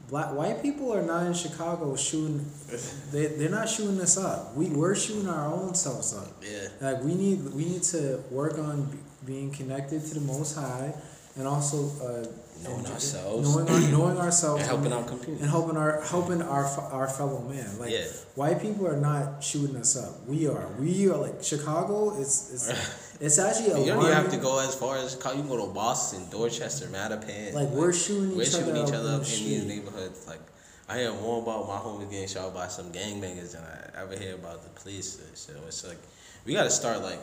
[0.09, 2.45] black white people are not in Chicago shooting.
[3.11, 4.55] They they're not shooting us up.
[4.55, 6.29] We we're shooting our own selves up.
[6.43, 6.67] Yeah.
[6.81, 10.93] Like we need we need to work on b- being connected to the Most High,
[11.35, 12.25] and also uh,
[12.63, 13.55] Knowing and- ourselves.
[13.55, 15.41] knowing our, knowing ourselves, And helping our community.
[15.41, 17.79] and helping our helping our our fellow man.
[17.79, 18.05] Like Yeah.
[18.35, 20.25] white people are not shooting us up.
[20.27, 20.67] We are.
[20.79, 22.19] We are like Chicago.
[22.19, 22.69] It's it's
[23.21, 25.35] it's actually a You don't even have to go as far as Chicago.
[25.37, 27.53] You can go to Boston, Dorchester, Mattapan.
[27.53, 30.27] Like we're shooting we're each shooting other each up other in up in these neighborhoods.
[30.27, 30.41] Like
[30.89, 34.33] I hear more about my homies getting shot by some gangbangers than I ever hear
[34.35, 35.17] about the police.
[35.35, 35.97] So it's like
[36.45, 37.19] we got to start like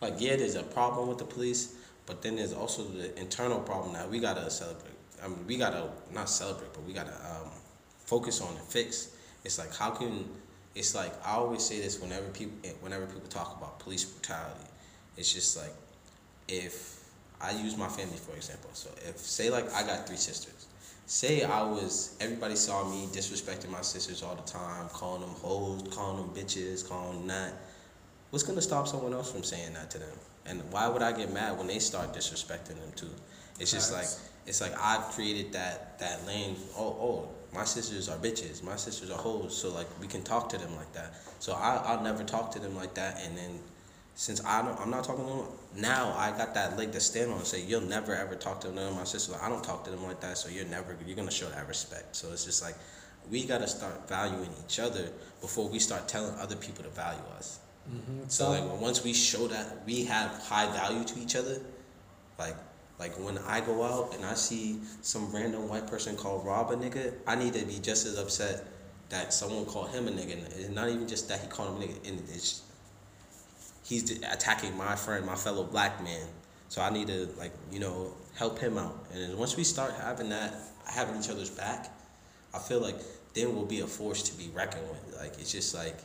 [0.00, 1.74] like yeah, there's a problem with the police,
[2.10, 4.96] but then there's also the internal problem that we gotta celebrate.
[5.22, 7.52] I mean, we gotta not celebrate, but we gotta um,
[8.04, 9.14] focus on and fix.
[9.44, 10.28] It's like how can
[10.74, 14.66] it's like I always say this whenever people whenever people talk about police brutality.
[15.16, 15.72] It's just like
[16.48, 16.98] if
[17.40, 18.70] I use my family for example.
[18.72, 20.66] So if say like I got three sisters.
[21.06, 25.84] Say I was everybody saw me disrespecting my sisters all the time, calling them hoes,
[25.94, 27.52] calling them bitches, calling them that.
[28.30, 30.18] What's gonna stop someone else from saying that to them?
[30.50, 33.10] And why would I get mad when they start disrespecting them too?
[33.60, 34.08] It's just like
[34.46, 36.56] it's like I've created that that lane.
[36.76, 38.62] Oh oh, my sisters are bitches.
[38.62, 39.56] My sisters are hoes.
[39.56, 41.14] So like we can talk to them like that.
[41.38, 43.20] So I I'll never talk to them like that.
[43.24, 43.60] And then
[44.14, 46.14] since I don't, I'm not talking to them now.
[46.16, 48.88] I got that leg to stand on and say you'll never ever talk to none
[48.88, 49.36] of my sisters.
[49.40, 50.36] I don't talk to them like that.
[50.36, 52.16] So you're never you're gonna show that respect.
[52.16, 52.74] So it's just like
[53.30, 55.08] we gotta start valuing each other
[55.40, 57.60] before we start telling other people to value us.
[57.88, 58.28] Mm-hmm.
[58.28, 61.60] So like once we show that we have high value to each other,
[62.38, 62.56] like
[62.98, 66.76] like when I go out and I see some random white person called Rob a
[66.76, 68.66] nigga, I need to be just as upset
[69.08, 70.34] that someone called him a nigga.
[70.34, 72.08] And it's not even just that he called him a nigga.
[72.08, 72.62] And it's
[73.84, 76.26] he's attacking my friend, my fellow black man.
[76.68, 79.06] So I need to like you know help him out.
[79.14, 80.54] And once we start having that,
[80.86, 81.90] having each other's back,
[82.54, 82.96] I feel like
[83.34, 85.18] then we'll be a force to be reckoned with.
[85.18, 85.96] Like it's just like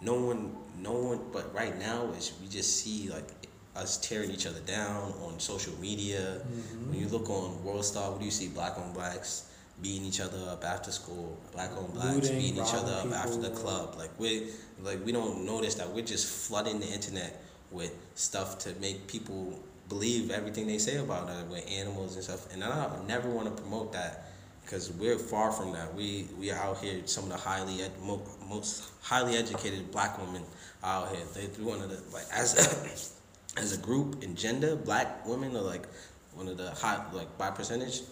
[0.00, 1.20] no one, no one.
[1.32, 3.28] But right now is we just see like
[3.76, 6.40] us tearing each other down on social media.
[6.40, 6.90] Mm-hmm.
[6.90, 8.48] When you look on World Star, what do you see?
[8.48, 12.74] Black on blacks, beating each other up after school, black on blacks Looting, beating each
[12.74, 13.94] other up after the club.
[13.96, 14.48] Like we
[14.82, 19.58] like we don't notice that we're just flooding the internet with stuff to make people
[19.88, 22.52] believe everything they say about us with animals and stuff.
[22.52, 24.30] And I never want to promote that
[24.68, 25.94] because we're far from that.
[25.94, 27.00] We we are out here.
[27.06, 30.42] Some of the highly ed, mo, most highly educated black women
[30.84, 31.24] out here.
[31.34, 33.16] They one of the like as
[33.56, 35.86] as a group in gender, black women are like
[36.34, 38.02] one of the high like by percentage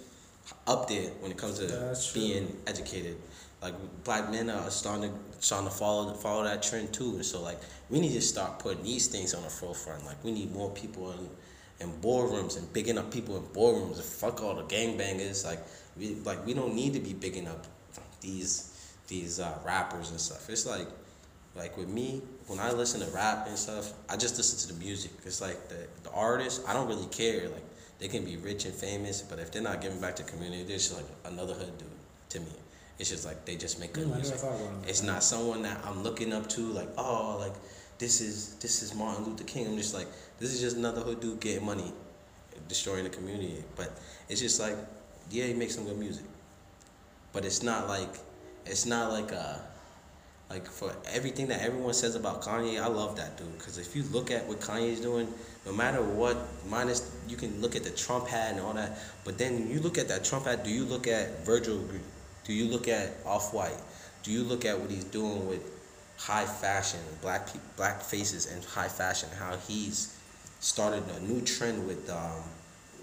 [0.67, 2.23] up there when it comes to That's true.
[2.23, 3.17] being educated.
[3.61, 7.17] Like black men are starting to starting to follow follow that trend too.
[7.17, 7.59] And so like
[7.91, 10.07] we need to start putting these things on the forefront.
[10.07, 11.29] Like we need more people in
[11.79, 13.97] in boardrooms and bigging up people in boardrooms.
[13.97, 15.45] And fuck all the gangbangers.
[15.45, 15.61] Like
[15.99, 17.67] we like we don't need to be bigging up
[18.21, 18.73] these
[19.09, 20.49] these uh, rappers and stuff.
[20.51, 20.89] It's like
[21.55, 24.85] like with me when I listen to rap and stuff, I just listen to the
[24.85, 25.11] music.
[25.25, 26.65] It's like the the artists.
[26.67, 27.49] I don't really care.
[27.49, 27.65] Like
[27.99, 30.65] they can be rich and famous, but if they're not giving back to the community,
[30.65, 31.89] they're just like another hood dude
[32.31, 32.53] to me.
[32.99, 34.37] It's just like they just make good never music.
[34.37, 36.61] thought about it like It's not someone that I'm looking up to.
[36.61, 37.55] Like oh, like
[37.99, 39.67] this is this is Martin Luther King.
[39.67, 41.93] I'm just like this is just another hood dude getting money,
[42.69, 43.65] destroying the community.
[43.77, 44.77] But it's just like
[45.31, 46.25] yeah, he makes some good music,
[47.33, 48.19] but it's not like
[48.65, 49.59] it's not like uh
[50.49, 53.59] like for everything that everyone says about Kanye, I love that dude.
[53.59, 55.33] Because if you look at what Kanye's doing,
[55.65, 56.37] no matter what,
[56.69, 59.99] minus you can look at the Trump hat and all that, but then you look
[59.99, 60.65] at that Trump hat.
[60.65, 61.81] Do you look at Virgil?
[62.45, 63.81] Do you look at Off White?
[64.23, 65.63] Do you look at what he's doing with
[66.17, 69.29] high fashion, black black faces and high fashion?
[69.37, 70.17] How he's
[70.61, 72.43] started a new trend with um,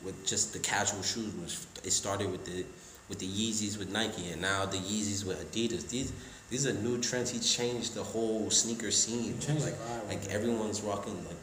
[0.03, 1.65] with just the casual shoes.
[1.83, 2.65] It started with the
[3.09, 5.89] with the Yeezys with Nike, and now the Yeezys with Adidas.
[5.89, 6.13] These
[6.49, 7.31] these are new trends.
[7.31, 9.39] He changed the whole sneaker scene.
[9.59, 9.75] Like
[10.07, 11.37] like everyone's rocking like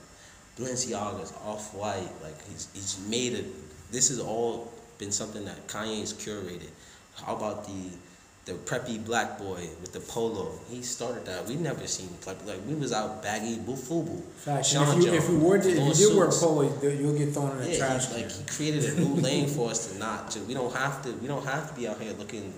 [0.59, 2.11] Balenciagas, Off White.
[2.23, 3.47] Like he's he's made it.
[3.91, 6.71] This has all been something that Kanye's curated.
[7.15, 7.91] How about the
[8.47, 10.59] the preppy black boy with the polo?
[10.71, 11.47] He started that.
[11.47, 14.23] We never seen preppy like we was out baggy bufubu.
[14.65, 16.43] Sean if you, if Jones, you wore if you did wear suits.
[16.43, 18.23] polo, you- you'll get thrown in the Yeah, trash he, can.
[18.23, 20.41] like he created a new lane for us to not to.
[20.41, 21.13] We don't have to.
[21.15, 22.53] We don't have to be out here looking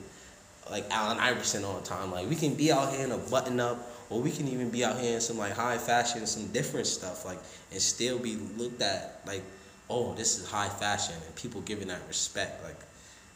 [0.70, 2.10] like Allen Iverson all the time.
[2.12, 4.84] Like we can be out here in a button up, or we can even be
[4.84, 7.38] out here in some like high fashion, some different stuff, like
[7.72, 9.42] and still be looked at like,
[9.90, 12.62] oh, this is high fashion, and people giving that respect.
[12.64, 12.76] Like,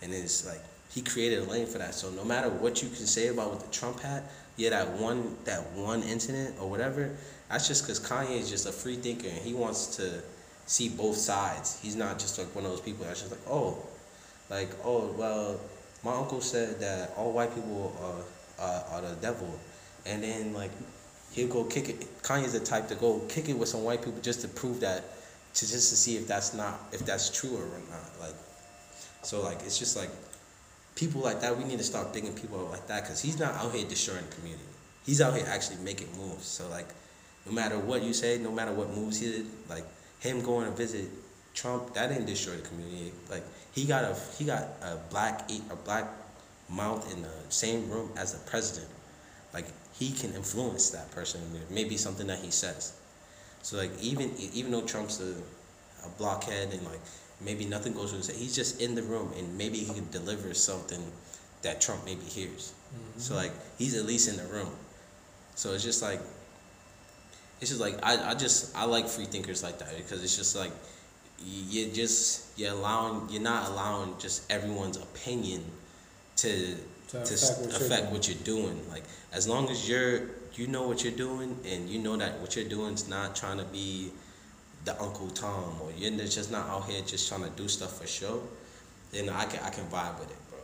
[0.01, 0.61] and it's like
[0.97, 1.95] he created a lane for that.
[1.95, 4.25] So no matter what you can say about with the Trump hat,
[4.57, 7.15] yeah, that one that one incident or whatever,
[7.51, 10.23] that's just because Kanye is just a free thinker and he wants to
[10.65, 11.79] see both sides.
[11.83, 13.77] He's not just like one of those people that's just like, oh,
[14.49, 15.61] like oh well,
[16.03, 19.61] my uncle said that all white people are are, are the devil,
[20.07, 20.71] and then like
[21.33, 22.23] he'll go kick it.
[22.23, 25.05] Kanye's the type to go kick it with some white people just to prove that,
[25.53, 28.19] to just to see if that's not if that's true or not.
[28.19, 28.35] Like,
[29.23, 30.09] so like it's just like
[30.97, 31.57] people like that.
[31.57, 34.25] We need to start digging people up like that because he's not out here destroying
[34.29, 34.65] the community.
[35.05, 36.47] He's out here actually making moves.
[36.47, 36.89] So like,
[37.47, 39.85] no matter what you say, no matter what moves he did, like
[40.19, 41.09] him going to visit
[41.55, 43.13] Trump, that didn't destroy the community.
[43.31, 46.09] Like he got a he got a black a black
[46.69, 48.91] mouth in the same room as the president.
[49.55, 49.67] Like
[49.99, 51.41] he can influence that person.
[51.71, 52.95] Maybe something that he says.
[53.63, 55.35] So like even even though Trump's a,
[56.07, 57.01] a blockhead and like
[57.41, 60.55] maybe nothing goes with his he's just in the room and maybe he can deliver
[60.55, 61.13] something
[61.63, 62.73] that Trump maybe hears.
[62.95, 63.21] Mm-hmm.
[63.21, 64.71] So like he's at least in the room.
[65.55, 66.21] So it's just like
[67.61, 70.57] it's just like I, I just I like free thinkers like that because it's just
[70.57, 70.73] like
[71.45, 75.65] you you just you're allowing you're not allowing just everyone's opinion
[76.37, 76.77] to
[77.09, 78.89] To to, affect what you're what you're doing.
[78.91, 82.57] Like as long as you're you know what you're doing and you know that what
[82.57, 84.11] you're doing is not trying to be
[84.87, 88.07] the Uncle Tom or you're just not out here just trying to do stuff for
[88.07, 88.41] show,
[89.13, 90.59] then I can I can vibe with it, bro.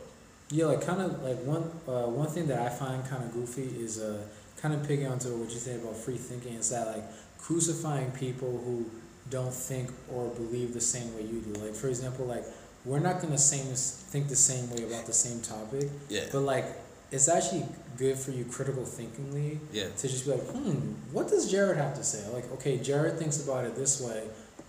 [0.49, 3.63] Yeah, like kind of like one uh, one thing that I find kind of goofy
[3.85, 4.17] is uh,
[4.61, 7.03] kind of picking onto what you say about free thinking is that like
[7.37, 8.89] crucifying people who
[9.29, 11.53] don't think or believe the same way you do.
[11.59, 12.45] Like for example, like
[12.85, 16.25] we're not gonna same think the same way about the same topic, Yeah.
[16.31, 16.65] but like
[17.13, 17.65] it's actually
[17.97, 19.85] good for you critical thinkingly Yeah.
[19.97, 20.71] to just be like, hmm,
[21.11, 22.27] what does Jared have to say?
[22.33, 24.23] Like, okay, Jared thinks about it this way.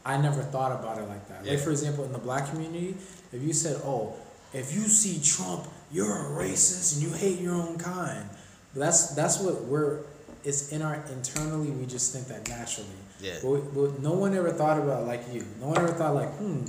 [0.04, 1.46] I never thought about it like that.
[1.46, 2.94] Like, for example, in the black community,
[3.32, 4.14] if you said, oh,
[4.52, 8.28] if you see Trump, you're a racist and you hate your own kind.
[8.74, 10.00] That's that's what we're.
[10.44, 11.70] It's in our internally.
[11.70, 12.90] We just think that naturally.
[13.20, 13.36] Yeah.
[13.42, 15.46] But, we- but no one ever thought about it like you.
[15.60, 16.66] No one ever thought like, hmm,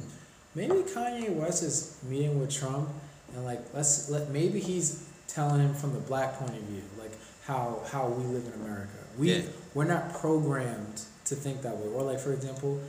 [0.55, 2.87] maybe Kanye West is meeting with Trump
[3.35, 7.11] and like let's let maybe he's telling him from the black point of view, like
[7.45, 8.91] how how we live in America.
[9.17, 9.41] We Yeah.
[9.73, 11.87] we're not programmed to think that way.
[11.87, 12.79] Or like for example,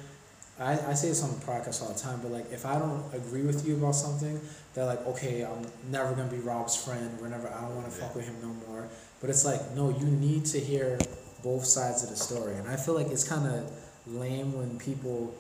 [0.59, 3.05] I, I say this on the podcast all the time, but like if I don't
[3.15, 4.41] agree with you about something,
[4.75, 7.19] they're like, okay, I'm never gonna be Rob's friend.
[7.21, 7.49] We're never.
[7.49, 8.89] I don't want to fuck with him no more.
[9.21, 10.99] But it's like, no, you need to hear
[11.43, 13.71] both sides of the story, and I feel like it's kind of
[14.07, 15.35] lame when people,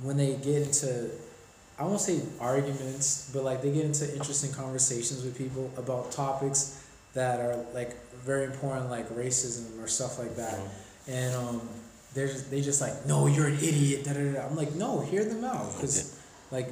[0.00, 1.10] when they get into,
[1.80, 6.86] I won't say arguments, but like they get into interesting conversations with people about topics
[7.14, 10.58] that are like very important, like racism or stuff like that,
[11.08, 11.60] and um
[12.12, 14.04] they're just, they just like, no, you're an idiot.
[14.04, 14.46] Da, da, da.
[14.46, 16.20] I'm like, no, hear them out, because
[16.50, 16.68] like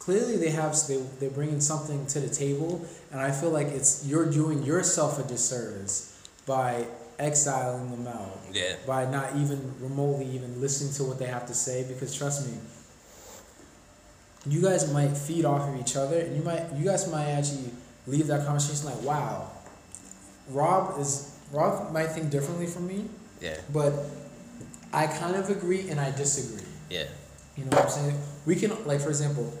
[0.00, 4.04] clearly they have they they bringing something to the table, and I feel like it's
[4.06, 5.96] you're doing yourself a disservice
[6.46, 6.86] by
[7.20, 8.74] exiling them out, Yeah.
[8.86, 11.84] by not even remotely even listening to what they have to say.
[11.86, 12.54] Because trust me,
[14.46, 17.70] you guys might feed off of each other, and you might you guys might actually
[18.06, 19.50] leave that conversation like, wow,
[20.50, 23.04] Rob is Rob might think differently from me,
[23.40, 23.56] Yeah.
[23.72, 23.92] but
[24.92, 26.66] I kind of agree and I disagree.
[26.88, 27.04] Yeah.
[27.56, 28.18] You know what I'm saying?
[28.46, 29.52] We can like for example,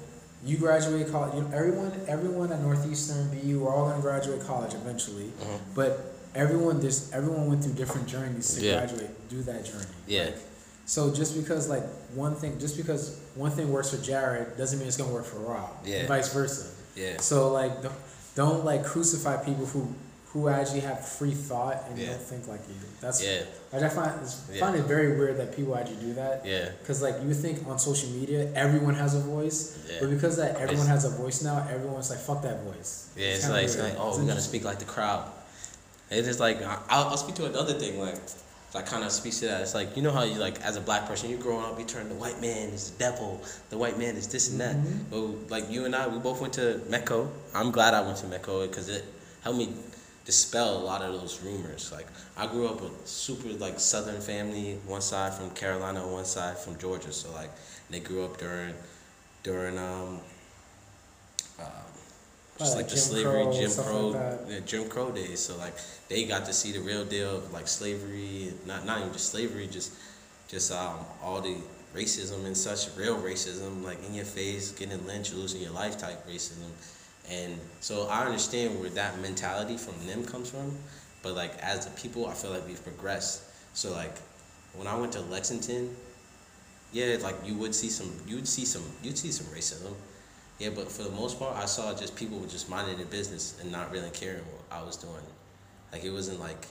[0.44, 1.34] you graduate college.
[1.34, 5.32] You know, everyone everyone at Northeastern BU, we're all gonna graduate college eventually.
[5.40, 5.58] Mhm.
[5.74, 8.78] But everyone just everyone went through different journeys to Yeah.
[8.78, 9.84] graduate, do that journey.
[10.06, 10.24] Yeah.
[10.26, 10.38] Like,
[10.90, 11.84] so just because like
[12.14, 15.38] one thing, just because one thing works for Jared doesn't mean it's gonna work for
[15.38, 15.70] Rob.
[15.84, 15.98] Yeah.
[15.98, 16.66] And vice versa.
[16.96, 17.18] Yeah.
[17.20, 17.94] So like, don't,
[18.34, 19.94] don't like crucify people who
[20.32, 22.06] who actually have free thought and Yeah.
[22.10, 22.74] don't think like you.
[23.00, 23.42] That's Yeah.
[23.72, 24.58] like I find it's, Yeah.
[24.64, 26.44] find it very weird that people actually do that.
[26.44, 26.70] Yeah.
[26.88, 29.98] Cause like you think on social media everyone has a voice, Yeah.
[30.00, 32.90] but because that everyone It's- has a voice now, everyone's like fuck that voice.
[33.16, 35.22] Yeah, it's, kinda like, it's like, oh, It's we're gonna speak like the crowd.
[36.10, 38.18] It's just like I'll, I'll speak to another thing like
[38.72, 39.62] that kind of speaks to that.
[39.62, 41.84] It's like you know how you like as a black person, you growing up, you
[41.84, 44.76] turn the white man is the devil, the white man is this and that.
[44.76, 45.10] Mhm.
[45.10, 47.28] But like you and I, we both went to METCO.
[47.54, 49.04] I'm glad I went to METCO because it
[49.42, 49.72] helped me
[50.24, 51.90] dispel a lot of those rumors.
[51.90, 52.06] Like
[52.36, 56.78] I grew up with super like Southern family, one side from Carolina, one side from
[56.78, 57.12] Georgia.
[57.12, 57.50] So like
[57.90, 58.74] they grew up during
[59.42, 60.20] during um
[62.60, 65.40] just Like like the Jim slavery, Crow, Jim Crow, like Jim Crow days.
[65.40, 65.74] So like
[66.08, 69.66] they got to see the real deal of like slavery, not not even just slavery,
[69.66, 69.92] just
[70.48, 71.56] just um all the
[71.94, 76.26] racism and such, real racism, like in your face, getting lynched, losing your life type
[76.28, 76.70] racism.
[77.30, 80.76] And so I understand where that mentality from them comes from,
[81.22, 83.42] but like as a people, I feel like we've progressed.
[83.74, 84.16] So like
[84.74, 85.96] when I went to Lexington,
[86.92, 89.94] yeah, like you would see some, you would see some, you'd see some racism.
[90.60, 93.58] Yeah, but for the most part, I saw just people were just minding their business
[93.62, 95.24] and not really caring what I was doing.
[95.90, 96.66] Like it wasn't like,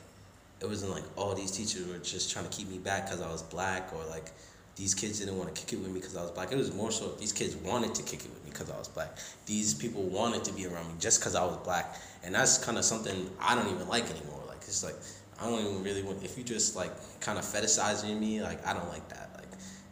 [0.62, 3.32] it wasn't like, oh, these teachers were just trying to keep me back because I
[3.32, 4.32] was black, or like
[4.76, 6.52] these kids didn't want to kick it with me because I was black.
[6.52, 8.88] It was more so these kids wanted to kick it with me because I was
[8.88, 9.18] black.
[9.48, 12.78] These people wanted to be around me just because I was black, and that's kind
[12.78, 14.44] of something I don't even like anymore.
[14.48, 14.98] Like it's like
[15.42, 18.74] I don't even really want if you just like kind of fetishizing me, like I
[18.74, 19.29] don't like that.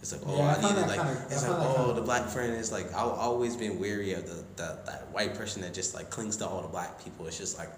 [0.01, 2.53] It's like oh Yeah, I I, needed like kinda- it's like oh the black friend
[2.53, 6.09] is like I've always been wary of the, the that white person that just like
[6.09, 7.25] clings to all the black people.
[7.27, 7.69] It's just like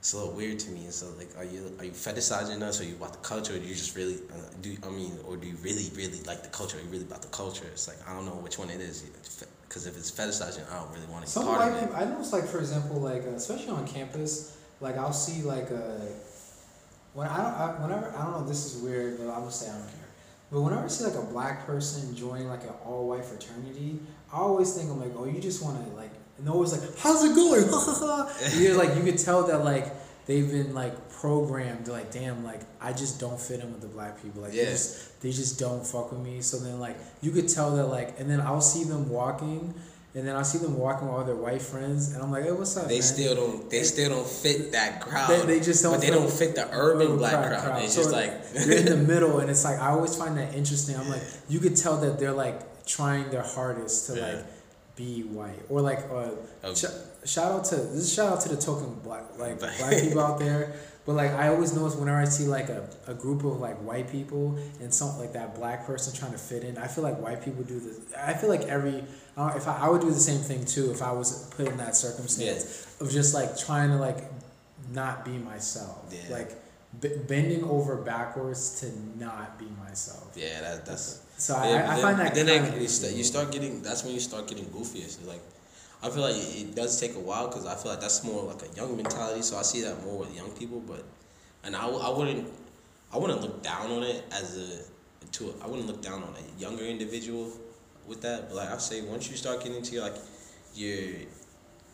[0.00, 0.84] it's a little weird to me.
[0.84, 2.80] And so like, are you are you fetishizing us?
[2.80, 3.54] Or are you about the culture?
[3.56, 4.76] Or do you just really uh, do?
[4.86, 6.78] I mean, or do you really really like the culture?
[6.78, 7.66] Are you really about the culture?
[7.72, 9.02] It's like I don't know which one it is.
[9.68, 12.46] Because if it's fetishizing, I don't really want to Some white people, I notice like
[12.46, 16.00] for example, like uh, especially on campus, like I'll see like a
[17.14, 19.68] when I don't I, whenever I don't know this is weird, but I'm gonna say
[19.68, 20.07] I don't care.
[20.50, 24.00] But whenever I see like a black person join like an all white fraternity,
[24.32, 26.96] I always think I'm like, oh, you just want to like, and they're always like,
[26.98, 27.62] how's it going?
[28.62, 29.92] You're like, you could tell that like
[30.26, 33.88] they've been like programmed to like, damn, like I just don't fit in with the
[33.88, 34.42] black people.
[34.42, 34.70] Like they Yeah.
[34.70, 36.40] just they just don't fuck with me.
[36.40, 39.74] So then like you could tell that like, and then I'll see them walking.
[40.18, 42.50] And then I see them walking with all their white friends, and I'm like, "Hey,
[42.50, 43.02] what's up?" They man?
[43.02, 43.70] still don't.
[43.70, 45.30] They still don't fit that crowd.
[45.30, 45.92] They, they just don't.
[45.92, 47.62] But they don't fit the urban black crowd- crowd.
[47.64, 47.82] crowd.
[47.84, 48.32] It's So just like
[48.66, 50.96] you're in the middle, and it's like I always find that interesting.
[50.96, 54.26] I'm like, you could tell that they're like trying their hardest to Yeah.
[54.26, 54.44] like
[54.96, 56.30] be white, or like uh,
[56.64, 56.74] Oh.
[56.74, 56.86] sh-
[57.24, 60.40] shout out to this is shout out to the token black like black people out
[60.40, 60.74] there.
[61.08, 64.12] But like I always notice whenever I see like a, a group of like white
[64.12, 67.42] people and something like that black person trying to fit in, I feel like white
[67.42, 67.96] people do this.
[68.14, 69.02] I feel like every
[69.34, 71.78] uh, if I, I would do the same thing too if I was put in
[71.78, 74.18] that circumstance of just like trying to like
[74.92, 76.30] not be myself, Yeah.
[76.36, 76.50] like
[77.00, 80.28] b- bending over backwards to not be myself.
[80.36, 81.22] yeah, that, that's.
[81.38, 83.80] So Yeah, I, I then, find that then of you, start, you start getting.
[83.80, 85.08] That's when you start getting goofier.
[85.08, 85.40] So like,
[86.02, 88.62] I feel like it, does take a while because I feel like that's more like
[88.62, 89.42] a young mentality.
[89.42, 90.80] So I see that more with young people.
[90.80, 91.04] But
[91.64, 92.48] and I, I wouldn't
[93.12, 96.60] I wouldn't look down on it as a to I wouldn't look down on a
[96.60, 97.50] younger individual
[98.06, 98.48] with that.
[98.48, 100.16] But like I say, once you start getting into your like
[100.74, 101.14] your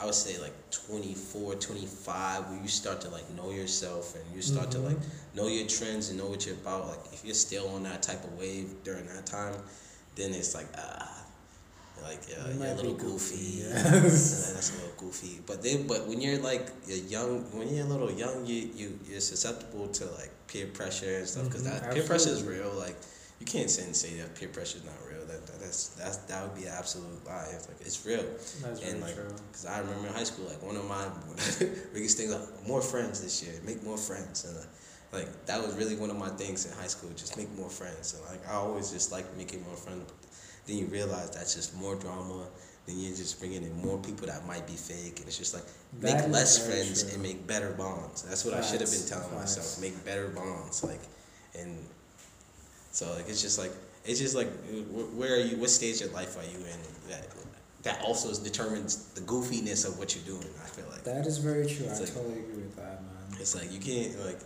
[0.00, 4.42] I would say like 24, 25, where you start to like know yourself and you
[4.42, 4.96] start to like
[5.34, 6.88] know your trends and know what you're about.
[6.88, 9.54] Like if you're still on that type of wave during that time,
[10.16, 11.23] then it's like ah,
[12.04, 13.36] like uh, You you're a little goofy.
[13.36, 13.68] goofy, Yeah,
[14.00, 15.40] that's a little goofy.
[15.46, 18.98] But then, but when you're like a young, when you're a little young, you you
[19.08, 22.72] you're susceptible to like peer pressure and stuff because Mhm, that peer pressure is real.
[22.76, 22.96] Like
[23.40, 25.24] you can't sit and say that peer pressure is not real.
[25.26, 27.48] That, that that's that's that would be an absolute lie.
[27.56, 28.22] It's like it's real.
[28.62, 29.34] That's and like, true.
[29.52, 31.04] cause I remember in high school, like one of my
[31.94, 34.62] biggest things, like more friends this year, make more friends, and uh,
[35.16, 38.14] like that was really one of my things in high school, just make more friends.
[38.14, 40.04] And like I always just like making more friends.
[40.66, 42.46] Then you realize that's just more drama.
[42.86, 45.64] Then you're just bringing in more people that might be fake, and it's just like
[46.00, 47.12] That make less friends true.
[47.14, 48.22] and make better bonds.
[48.22, 49.56] That's what I should have been telling facts.
[49.56, 49.80] myself.
[49.80, 51.00] Make better bonds, like,
[51.58, 51.78] and
[52.92, 53.72] so like it's just like
[54.04, 54.48] it's just like
[55.16, 55.56] where are you?
[55.56, 56.78] What stage of life are you in?
[57.08, 57.26] That
[57.84, 60.48] that also determines the goofiness of what you're doing.
[60.62, 61.86] I feel like That is very true.
[61.86, 63.40] I like- totally agree with that, man.
[63.40, 64.38] it's like you can't like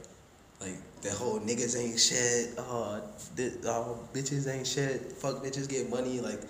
[0.61, 2.55] like the whole niggas ain't shit.
[2.59, 3.01] Oh,
[3.37, 5.13] thi- oh bitches ain't shit.
[5.13, 6.21] Fuck bitches get money.
[6.21, 6.41] Like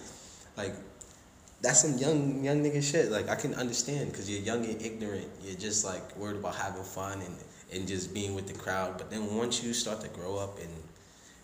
[0.57, 0.75] like
[1.61, 3.11] that's some young young nigga shit.
[3.11, 5.29] Like I can understand because you're young and ignorant.
[5.43, 7.37] You're just like worried about having fun and
[7.73, 8.97] and just being with the crowd.
[8.97, 10.71] But then once you start to grow up and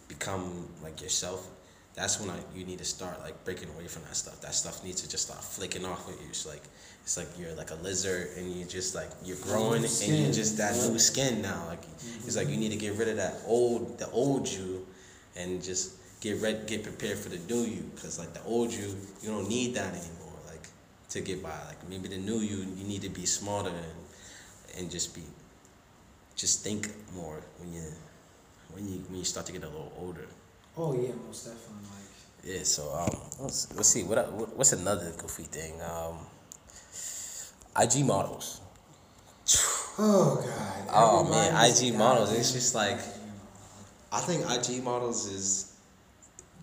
[0.08, 1.46] become like yourself,
[1.94, 4.40] that's when I, you need to start like breaking away from that stuff.
[4.40, 6.28] That stuff needs to just start flicking off with you.
[6.28, 6.62] It's like
[7.04, 10.24] it's like you're like a lizard and you're just like you're growing and skin.
[10.24, 11.66] you're just that new skin now.
[11.68, 11.84] Like
[12.26, 14.86] it's like you need to get rid of that old the old you
[15.36, 18.96] and just get ready get prepared for the new you because like the old you
[19.22, 20.66] you don't need that anymore like
[21.10, 24.90] to get by like maybe the new you you need to be smarter and and
[24.90, 25.22] just be
[26.36, 27.82] just think more when you
[28.72, 30.26] when you when you start to get a little older.
[30.76, 31.86] Oh yeah, most definitely.
[31.94, 35.74] Like Yeah, so um, let's, let's see what what- what's another goofy thing.
[35.82, 36.18] Um,
[37.76, 38.60] IG models.
[39.96, 40.88] Oh god.
[40.92, 42.32] Oh man, IG models.
[42.32, 42.38] it.
[42.38, 42.98] It's just like
[44.12, 45.76] I think IG models is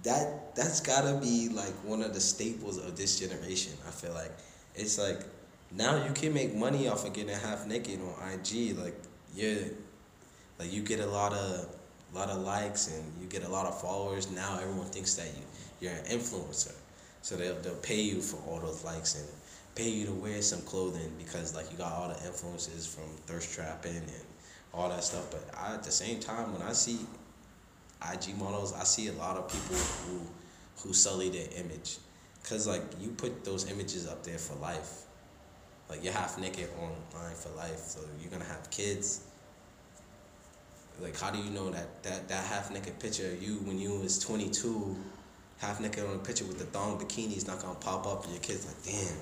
[0.04, 3.74] that that's gotta be like one of the staples of this generation.
[3.88, 4.32] I feel like
[4.76, 5.22] it's like
[5.72, 8.78] now you can make money off of getting half naked on IG.
[8.78, 8.96] Like
[9.34, 9.56] yeah,
[10.60, 11.68] like you get a lot of
[12.14, 14.30] lot of likes and you get a lot of followers.
[14.32, 15.44] Now everyone thinks that you
[15.80, 16.74] you're an influencer,
[17.22, 19.28] so they'll they'll pay you for all those likes and
[19.76, 23.54] pay you to wear some clothing because like you got all the influences from thirst
[23.54, 24.26] trapping and
[24.74, 25.32] all that stuff.
[25.32, 27.00] But I, at the same time, when I see
[28.12, 30.22] IG models, I see a lot of people who
[30.84, 31.98] who sully their image,
[32.44, 35.04] cause like you put those images up there for life.
[35.90, 39.22] Like you're half naked online for life, so you're gonna have kids.
[41.02, 44.00] Like how do you know that that that half naked picture of you when you
[44.00, 44.96] was 22,
[45.60, 48.34] half naked on a picture with the thong bikini is not gonna pop up and
[48.34, 49.18] your kids like damn,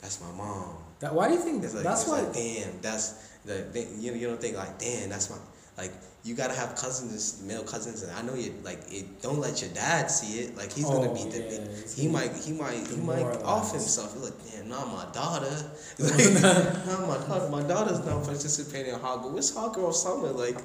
[0.00, 0.76] that's my mom.
[1.00, 3.12] that, why do you think It's like, that's why like, damn, that's
[3.44, 5.36] the they, you you don't think like damn, that's my
[5.76, 5.92] like
[6.24, 9.22] you gotta have cousins, male cousins, and I know you like it.
[9.22, 10.56] Don't let your dad see it.
[10.56, 11.60] Like he's gonna Oh, be the, yeah,
[11.94, 14.12] he he- might he might he might off himself.
[14.14, 15.48] He's like damn, not my daughter.
[15.98, 16.42] Like,
[16.86, 17.48] not my daughter.
[17.48, 19.32] My daughter's not participating in hot girl.
[19.32, 20.58] What's hot girl summer like?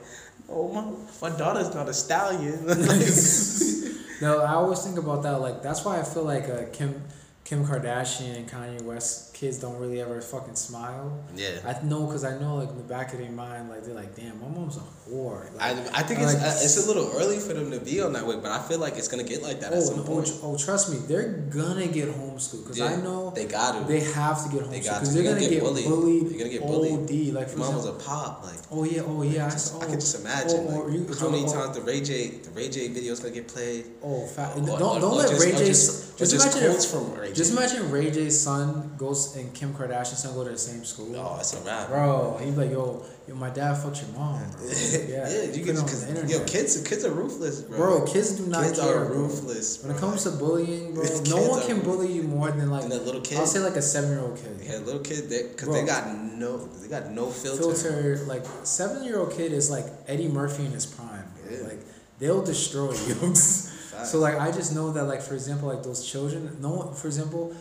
[0.49, 2.65] Oh my, my daughter's not a stallion.
[4.21, 5.41] No, I always think about that.
[5.41, 7.01] Like that's why I feel like uh, Kim
[7.43, 11.11] Kim Kardashian and Kanye West kids don't really ever fucking smile.
[11.35, 11.57] yeah.
[11.65, 14.15] I know because I know like in the back of their mind, like they're like,
[14.15, 15.49] damn, my mom's a whore.
[15.59, 17.99] I, Like, I think like, it's uh, it's a little early for them to be
[18.01, 19.97] on that way, but I feel like it's gonna get like that at Oh, some
[19.97, 20.31] no, oh, point.
[20.43, 23.87] oh, trust me, they're gonna get homeschooled because I know they got to.
[23.91, 25.15] they have to get They homeschooled because to.
[25.15, 25.85] they're gonna gonna get bullied.
[25.85, 26.23] bullied.
[26.29, 26.93] You're gonna get bullied.
[26.93, 28.59] OD, like for Your mom was example, a pop, like.
[28.71, 31.45] oh yeah, oh yeah, I, Just, I can just imagine oh, like, you- how many
[31.51, 33.85] times the Ray J the Ray J videos gonna get played.
[34.03, 34.55] Oh, fat.
[34.55, 35.65] Or- don't or- don't let Ray J.
[35.73, 37.33] just- Just, just imagine if, from Ray J.
[37.33, 41.15] just imagine Ray J's son goes and Kim Kardashian's son go to the same school.
[41.15, 41.87] Oh, it's a wrap.
[41.87, 44.65] Bro, he'd like, yo, yo, my dad fucked your mom, bro.
[44.67, 47.77] yeah, Yeah, you can it on because the yo kids kids are ruthless, bro.
[47.77, 49.03] Bro, kids do not kids care.
[49.03, 49.17] are bro.
[49.17, 49.83] ruthless.
[49.83, 52.91] When it comes to bullying, bro, no one can bully you more than like and
[52.91, 54.59] that little kid, I'll say like a seven year old kid.
[54.63, 55.73] yeah, little kid, they because Bro.
[55.75, 57.73] they got no they got no filter.
[57.73, 61.25] Filter like seven year old kid is like Eddie Murphy in his prime.
[61.47, 61.57] Bro.
[61.57, 61.63] Yeah.
[61.67, 61.79] Like
[62.19, 63.35] they'll destroy you.
[63.35, 66.57] so like I just know that like for example like those children.
[66.59, 67.55] No one, for example,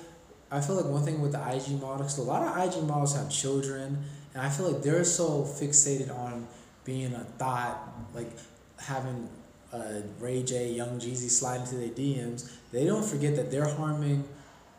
[0.52, 2.18] I feel like one thing with the IG models.
[2.18, 6.46] A lot of IG models have children, and I feel like they're so fixated on
[6.84, 7.76] being a thought,
[8.14, 8.30] like
[8.78, 9.28] having
[9.72, 12.50] uh, Ray J, Young Jeezy slide into their DMs.
[12.72, 14.24] They don't forget that they're harming.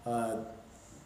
[0.06, 0.38] Uh,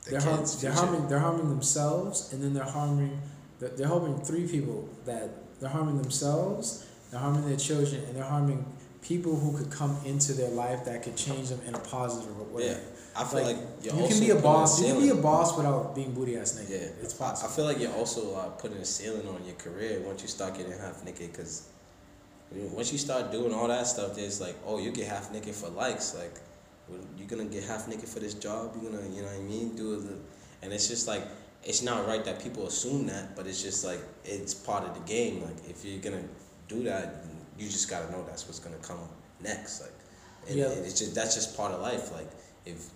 [0.06, 3.20] The they're, har- they're harming they're harming themselves and then they're harming
[3.60, 5.28] they're, they're harming three people that
[5.60, 8.62] they're harming themselves they're harming their children and they're harming
[9.08, 12.68] people who could come into their life that could change them in a positive way.
[12.68, 12.78] Yeah,
[13.16, 14.82] I feel like, you're you can be a boss.
[14.82, 16.82] You can be a boss without being booty ass naked.
[16.82, 17.50] Yeah, it's possible.
[17.50, 20.58] I feel like you're also uh, putting a ceiling on your career once you start
[20.58, 21.70] getting half naked because
[22.52, 25.70] once you start doing all that stuff, there's like, oh, you get half naked for
[25.70, 26.14] likes.
[26.14, 26.36] Like,
[27.18, 28.76] you're gonna get half naked for this job.
[28.82, 29.76] You're gonna, you know what I mean?
[29.76, 30.02] Do it,
[30.62, 31.24] and it's just like
[31.64, 35.02] it's not right that people assume that, but it's just like it's part of the
[35.02, 35.44] game.
[35.44, 36.24] Like, if you're gonna
[36.68, 37.24] do that,
[37.58, 39.00] you just gotta know that's what's gonna come
[39.42, 39.82] next.
[39.82, 39.92] Like,
[40.48, 40.72] and, Yeah.
[40.72, 42.12] and it's just that's just part of life.
[42.12, 42.30] Like,
[42.66, 42.90] if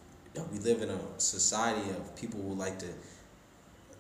[0.51, 2.87] we live in a society of people who like to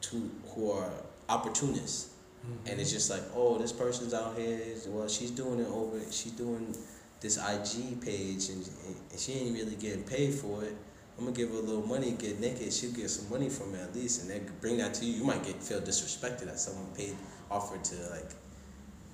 [0.01, 0.91] to who are
[1.29, 2.09] opportunists.
[2.43, 2.69] Mm-hmm.
[2.69, 4.59] And it's just like, oh, this person's out here.
[4.87, 5.99] Well, she's doing it over.
[6.11, 6.75] She's doing
[7.19, 8.67] this IG page, and,
[9.11, 10.75] and she ain't really getting paid for it.
[11.17, 12.73] I'm gonna give her a little money, get naked.
[12.73, 15.13] She'll get some money from it at least, and then bring that to you.
[15.19, 17.15] You might get feel disrespected that someone paid
[17.51, 18.31] offered to like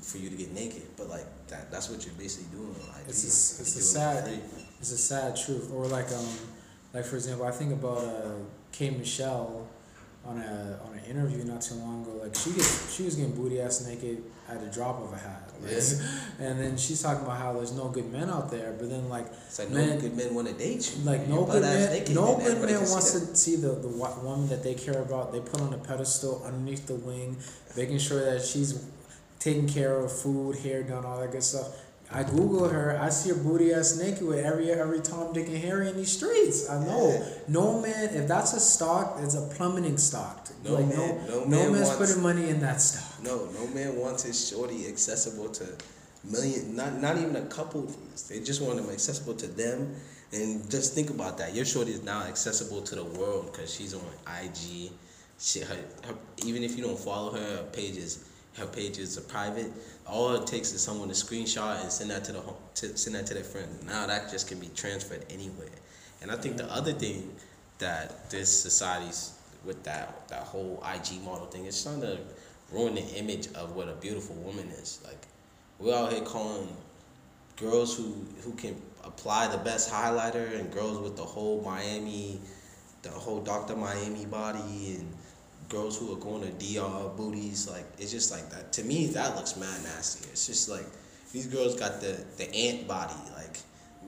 [0.08, 3.10] for you to get naked, but like that that's what you're basically doing IG.
[3.10, 4.42] It's a, it's a sad, it
[4.80, 5.72] it's a sad truth.
[5.74, 6.26] Or like um,
[6.94, 8.32] like for example, I think about uh,
[8.72, 9.68] K Michelle
[10.26, 12.20] on a on an interview not too long ago.
[12.24, 15.44] Like she gets she was getting booty ass naked at the drop of a hat.
[15.62, 15.72] Like,
[16.40, 19.26] And then she's talking about how there's no good men out there, but then like
[19.48, 21.04] It's like no good men want to date you.
[21.04, 24.48] like no good man, naked, no good man see wants to see the the woman
[24.50, 25.34] that they care about.
[25.34, 27.38] They put on a pedestal underneath the wing,
[27.76, 28.86] making sure that she's
[29.40, 31.68] taking care of food, hair done, all that good stuff.
[32.10, 32.98] I Google her.
[33.02, 36.12] I see her booty ass naked with every every Tom, Dick, and Harry in these
[36.16, 36.70] streets.
[36.70, 37.10] I know.
[37.10, 37.34] Yeah.
[37.50, 40.48] No man, if that's a stock, it's a plummeting stock.
[40.64, 43.22] No like man- no, no no, man man's wants- putting money in that stock.
[43.24, 45.66] No, no man wants his shorty accessible to
[46.24, 47.92] million, not not even a couple.
[48.30, 49.94] They just want them accessible to them,
[50.32, 51.54] and just think about that.
[51.54, 54.92] Your shorty is now accessible to the world because she's on IG.
[55.40, 55.76] She, her,
[56.06, 56.16] her,
[56.46, 58.24] even if you don't follow her, her pages,
[58.58, 59.72] her pages are private.
[60.06, 63.16] All it takes is someone to screenshot and send that to the home, to send
[63.16, 63.70] that to their friend.
[63.86, 65.70] Now that just can be transferred anywhere.
[66.22, 67.36] And I think the other thing
[67.78, 69.34] that this society's
[69.66, 72.18] with that that whole IG model thing is trying to
[72.72, 75.00] ruin the image of what a beautiful woman is.
[75.06, 75.28] Like
[75.80, 76.76] we're out here calling
[77.58, 82.40] girls who who can apply the best highlighter and girls with the whole Miami,
[83.04, 83.76] the whole Dr.
[83.76, 85.14] Miami body and
[85.70, 87.68] girls who are going to DR booties.
[87.70, 88.72] Like it's just like that.
[88.74, 90.28] To me, that looks mad nasty.
[90.32, 90.86] It's just like
[91.34, 93.58] these girls got the the ant body like.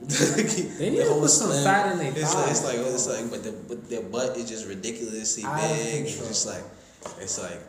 [0.00, 3.42] They need to put some fat in their it's like, it's like it's like but
[3.44, 6.28] the but their butt is just ridiculously big control.
[6.28, 6.64] just like
[7.20, 7.60] it's like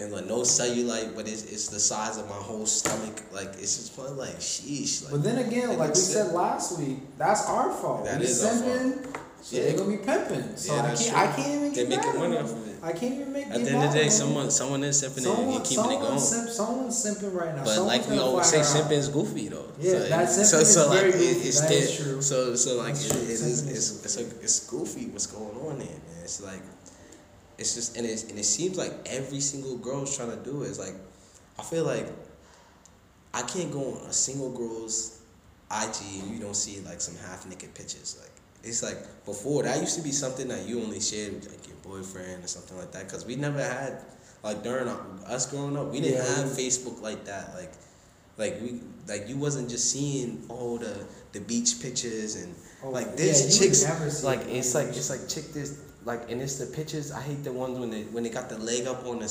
[0.00, 3.76] and like no cellulite but it's it's the size of my whole stomach like it's
[3.76, 6.34] just fun like sheesh like But then again, like we said sick.
[6.34, 8.04] last week, that's our fault.
[8.04, 9.62] That we is our simping, so Yeah.
[9.62, 10.56] they're gonna be pimping.
[10.56, 11.16] So Yeah, I can't, true.
[11.16, 12.69] I can't even mad making money off of it.
[12.82, 13.46] I can't even make.
[13.46, 16.18] at the end of the day someone someone is simping someone, and keeping it going
[16.18, 17.64] Simp, someone's simping right now.
[17.64, 20.64] but Someone's like we always say simping is goofy though Yeah, so, that so, simping
[20.64, 22.22] so is like it- it's That is true.
[22.22, 25.88] so so like it, it is it's, it's, a, it's goofy what's going on there
[25.88, 26.62] man it's like
[27.58, 30.68] it's just and it's and it seems like every single girl's trying to do it.
[30.68, 30.94] It's like
[31.58, 32.08] I feel like
[33.34, 35.20] I can't go on a single girl's
[35.70, 38.16] IG and you don't see like some half naked pictures.
[38.18, 38.30] Like
[38.64, 41.76] it's like before that used to be something that you only shared with like your
[41.90, 43.08] boyfriend or something like that.
[43.08, 43.98] Cause we never had
[44.42, 47.54] like during our, us growing up, we didn't Yeah, have Facebook like that.
[47.54, 47.72] Like
[48.38, 53.06] like we like you wasn't just seeing all the the beach pictures and Oh, like
[53.08, 53.84] yeah, this would chicks
[54.24, 54.48] like it.
[54.56, 57.78] it's like it's like chick this like and it's the pictures I hate the ones
[57.78, 59.30] when they when they got the leg up on the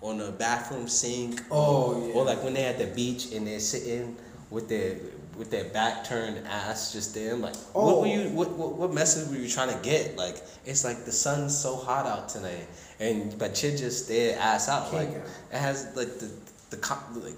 [0.00, 2.14] on the bathroom sink Oh, yeah.
[2.14, 4.16] or like when they at the beach and they're sitting
[4.50, 4.96] with their
[5.36, 8.00] with their back turned ass just there I'm like what Oh.
[8.00, 8.30] were you oh.
[8.30, 11.76] what, what what message were you trying to get like it's like the sun's so
[11.76, 12.66] hot out tonight
[13.00, 16.30] and but you're just there ass out like it has like the
[16.70, 16.76] the
[17.22, 17.34] like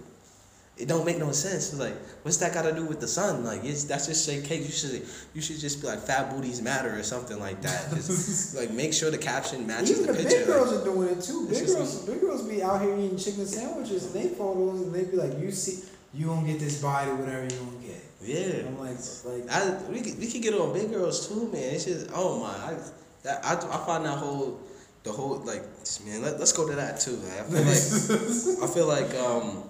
[0.78, 1.72] it don't make no sense.
[1.72, 3.44] It's like, what's that got to do with the sun?
[3.44, 4.60] Like, it's that's just shake cake.
[4.62, 5.02] You should
[5.34, 7.90] you should just be like, fat booties matter or something like that.
[7.94, 10.38] Just like make sure the caption matches Even the the picture.
[10.38, 11.48] big girls like, are doing it too.
[11.48, 15.04] Big girls, big girls be out here eating chicken sandwiches and they photos and they
[15.04, 15.84] be like, "You see,
[16.18, 20.00] you gonna get this body, whatever you gonna get." yeah, I'm like, like I we
[20.00, 21.74] we could get on big girls too, man.
[21.74, 22.76] It's just oh my, I
[23.22, 24.60] that I, I find that whole
[25.04, 25.62] the whole like
[26.04, 26.22] man.
[26.22, 27.16] Let, let's go to that too.
[27.16, 29.62] Like, I feel like I feel like um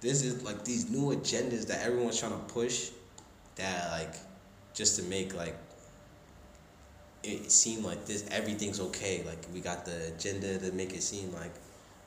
[0.00, 2.90] this is like these new agendas that everyone's trying to push
[3.56, 4.14] that like
[4.74, 5.56] just to make like
[7.24, 11.32] it seem like this everything's okay like we got the agenda to make it seem
[11.34, 11.50] like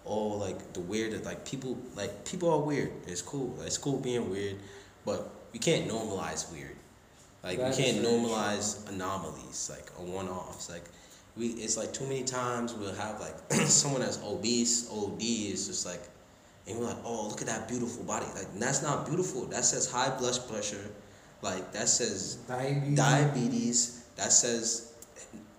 [0.06, 4.30] oh like the weird like people like people are weird it's cool it's cool being
[4.30, 4.56] weird
[5.06, 6.76] but we can't normalize weird
[7.44, 10.84] like That we can't normalize anomalies like a one-offs like
[11.38, 13.36] we it's like too many times we'll have like
[13.68, 16.02] someone that's obese od is just like
[16.68, 18.26] and we're like, oh, look at that beautiful body.
[18.36, 19.46] Like that's not beautiful.
[19.46, 20.90] That says high blood pressure.
[21.42, 22.96] Like that says Diabetes.
[22.96, 24.06] diabetes.
[24.16, 24.91] That says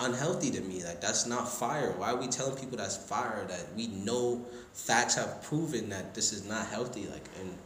[0.02, 0.84] unhealthy to me.
[0.84, 1.92] Like that's not fire.
[1.96, 3.44] Why are we telling people that's fire?
[3.48, 7.06] That we know facts have proven that this is not healthy.
[7.06, 7.56] Like and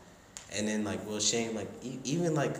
[0.57, 2.57] and then like well, shame like e- even like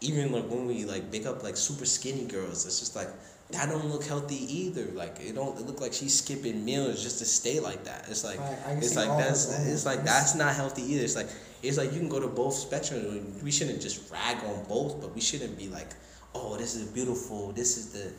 [0.00, 3.08] even like when we like pick up like super skinny girls, it's just like
[3.50, 4.86] that don't look healthy either.
[4.92, 8.06] Like it don't it look like she's skipping meals just to stay like that.
[8.08, 8.38] It's like
[8.78, 11.04] it's like that's it's like that's not healthy either.
[11.04, 11.28] It's like
[11.62, 13.42] it's like you can go to both spectrums.
[13.42, 15.88] We shouldn't just rag on both, but we shouldn't be like,
[16.34, 17.52] oh, this is beautiful.
[17.52, 18.12] This is the,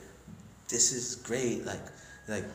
[0.71, 1.65] this is great.
[1.65, 1.85] Like
[2.27, 2.45] like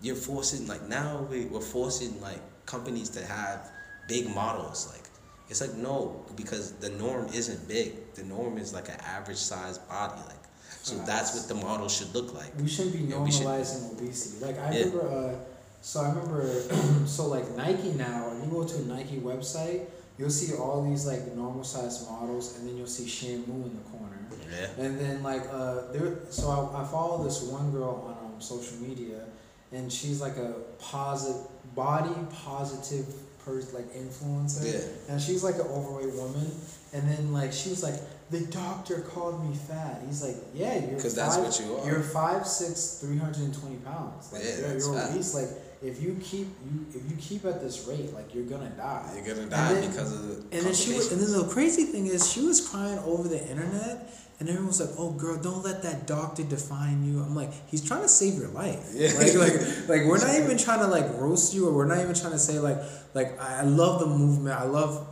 [0.00, 3.68] you're forcing like now we we're forcing like companies to have
[4.08, 4.88] big models.
[4.92, 5.06] Like
[5.50, 8.14] it's like no because the norm isn't big.
[8.14, 10.20] The norm is like an average sized body.
[10.28, 10.38] Like
[10.82, 12.52] so that's what the model should look like.
[12.58, 14.44] We shouldn't be we should- normalizing obesity.
[14.44, 14.84] Like I Yeah.
[14.84, 15.34] remember, uh,
[15.80, 16.42] so I remember,
[17.06, 19.86] so like Nike now, you go to a Nike website,
[20.18, 23.82] you'll see all these like normal sized models, and then you'll see Shamu in the
[23.90, 24.18] corner.
[24.52, 24.84] Yeah.
[24.84, 28.76] And then like uh, there, so I, I follow this one girl on um, social
[28.78, 29.24] media,
[29.72, 31.40] and she's like a positive
[31.74, 33.06] body positive
[33.44, 34.72] person, like influencer.
[34.72, 35.12] Yeah.
[35.12, 36.50] And she's like an overweight woman,
[36.92, 37.94] and then like she was like,
[38.30, 40.02] the doctor called me fat.
[40.06, 41.86] He's like, yeah, you're 'Cause that's what you are.
[41.86, 44.32] You're five six, three hundred and twenty pounds.
[44.32, 45.34] Like Yeah, you're, that's you're obese.
[45.34, 45.48] Like
[45.82, 49.10] if you keep you if you keep at this rate, like you're gonna die.
[49.16, 51.84] You're gonna die then- because of the And then she was, and then the crazy
[51.84, 54.08] thing is, she was crying over the internet,
[54.42, 57.86] and everyone was like, "Oh, girl, don't let that doctor define you." I'm like, he's
[57.86, 58.90] trying to save your life.
[58.92, 59.12] Yeah.
[59.16, 59.52] Like, like,
[59.88, 62.40] like we're not even trying to like roast you, or we're not even trying to
[62.40, 62.78] say like,
[63.14, 64.58] like I love the movement.
[64.58, 65.06] I love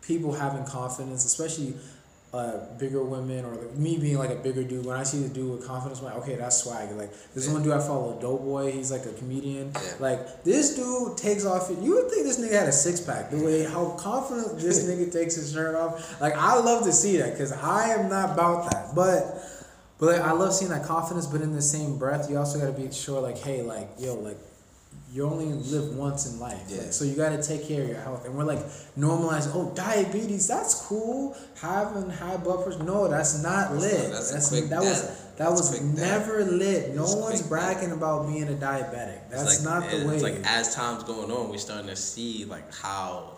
[0.00, 1.74] people having confidence, especially
[2.32, 4.86] uh, bigger women or like me being like a bigger dude.
[4.86, 6.90] When I see the dude with confidence, I'm like, okay, that's swag.
[6.92, 7.54] Like this Yeah.
[7.54, 8.70] one dude I follow, Doughboy.
[8.72, 9.72] He's like a comedian.
[9.74, 9.80] Yeah.
[9.98, 11.68] Like this dude takes off.
[11.82, 13.30] You would think this nigga had a six pack.
[13.30, 16.20] The way how confident this nigga takes his shirt off.
[16.20, 18.94] Like I love to see that because I am not about that.
[18.94, 19.42] But
[19.98, 21.26] but like I love seeing that confidence.
[21.26, 24.14] But in the same breath, you also got to be sure like, hey, like yo,
[24.14, 24.38] like
[25.12, 26.62] you only live once in life.
[26.68, 26.82] Yeah.
[26.82, 28.24] Like, so you got to take care of your health.
[28.26, 28.64] And we're like
[28.96, 31.36] normalizing, oh, diabetes, that's cool.
[31.60, 34.10] Having high blood pressure, no, that's not lit.
[34.12, 36.26] that's That's, that was that That's was quick death.
[36.28, 36.94] never lit.
[36.94, 39.28] No one's bragging about being a diabetic.
[39.30, 40.34] That's like- not the it's way.
[40.34, 43.30] like as time's going on, we're starting to see like how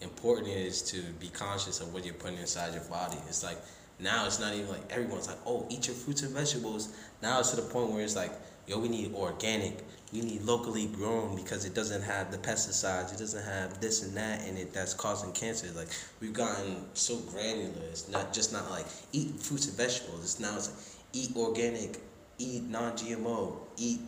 [0.00, 3.16] important it is to be conscious of what you're putting inside your body.
[3.28, 3.58] It's like
[4.00, 6.96] now it's not even like everyone's like, oh, eat your fruits and vegetables.
[7.20, 8.32] Now it's to the point where it's like,
[8.68, 9.78] yo, we need organic.
[10.12, 13.12] We need locally grown because it doesn't have the pesticides.
[13.12, 15.68] It doesn't have this and that in it that's causing cancer.
[15.74, 15.88] Like
[16.20, 17.82] we've gotten so granular.
[17.90, 20.22] It's not just not like eat fruits and vegetables.
[20.22, 20.78] It's now it's like
[21.12, 21.98] eat organic,
[22.38, 24.00] eat non-GMO, eat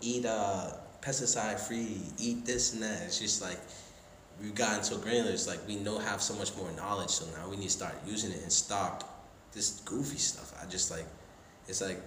[0.00, 3.02] eat uh pesticide free, eat this and that.
[3.02, 3.58] It's just like
[4.40, 5.30] we've gotten so granular.
[5.30, 7.10] It's like we know have so much more knowledge.
[7.10, 10.52] So now we need to start using it and stop this goofy stuff.
[10.60, 11.06] I just like
[11.68, 12.00] it's like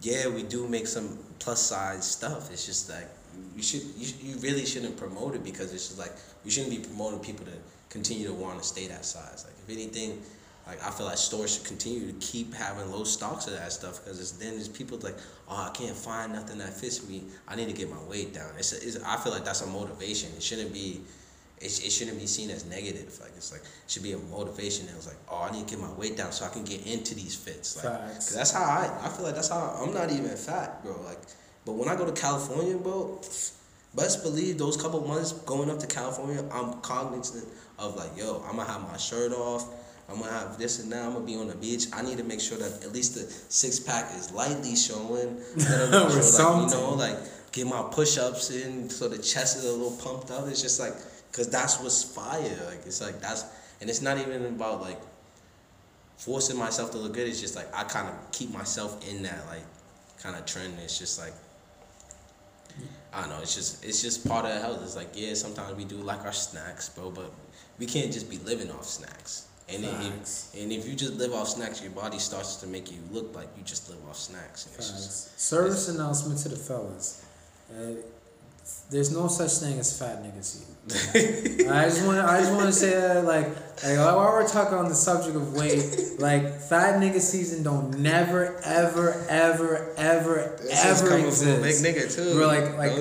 [0.00, 2.52] yeah, we do make some plus size stuff.
[2.52, 3.08] It's just like
[3.56, 6.12] you should you, you really shouldn't promote it because it's just like
[6.44, 7.52] you shouldn't be promoting people to
[7.90, 9.44] continue to want to stay that size.
[9.44, 10.22] Like if anything,
[10.66, 14.04] like I feel like stores should continue to keep having low stocks of that stuff
[14.04, 15.16] because it's, then there's people like
[15.48, 17.24] oh I can't find nothing that fits me.
[17.46, 18.50] I need to get my weight down.
[18.58, 20.30] It's, a, it's I feel like that's a motivation.
[20.36, 21.00] It shouldn't be.
[21.60, 23.18] It, it shouldn't be seen as negative.
[23.20, 24.86] Like it's like it should be a motivation.
[24.88, 26.86] It was like, oh, I need to get my weight down so I can get
[26.86, 27.76] into these fits.
[27.82, 28.14] Like, Facts.
[28.28, 28.90] cause that's how I.
[29.04, 31.00] I feel like that's how I'm not even fat, bro.
[31.02, 31.18] Like,
[31.64, 33.20] but when I go to California, bro,
[33.94, 37.46] best believe those couple months going up to California, I'm cognizant
[37.78, 39.68] of like, yo, I'm gonna have my shirt off.
[40.08, 41.04] I'm gonna have this and that.
[41.04, 41.86] I'm gonna be on the beach.
[41.92, 45.36] I need to make sure that at least the six pack is lightly showing.
[45.56, 47.16] Let Or make sure, like, you know, like
[47.52, 50.48] get my push ups in so the chest is a little pumped up.
[50.48, 50.94] It's just like,
[51.38, 52.58] cause that's what's fire.
[52.66, 53.44] Like it's like that's,
[53.80, 55.00] and it's not even about like
[56.16, 57.28] forcing myself to look good.
[57.28, 59.64] It's just like I kind of keep myself in that like
[60.20, 60.74] kind of trend.
[60.82, 61.32] It's just like
[63.12, 63.38] I don't know.
[63.40, 64.80] It's just it's just part of the health.
[64.82, 67.32] It's like yeah, sometimes we do like our snacks, bro, but
[67.78, 69.46] we can't just be living off snacks.
[69.70, 72.98] And if, and if you just live off snacks, your body starts to make you
[73.12, 74.64] look like you just live off snacks.
[74.64, 75.38] And it's just.
[75.38, 77.22] Service announcement to the fellas.
[77.70, 78.00] Uh,
[78.90, 80.74] there's no such thing as fat nigga season.
[81.70, 82.24] I just want to.
[82.24, 83.46] I just want to say that, like,
[83.84, 85.84] like while we're talking on the subject of weight,
[86.18, 91.84] like fat nigga season don't never, ever, ever, ever, This is ever exist.
[91.84, 92.34] big nigga, too.
[92.36, 92.92] Bro, like, like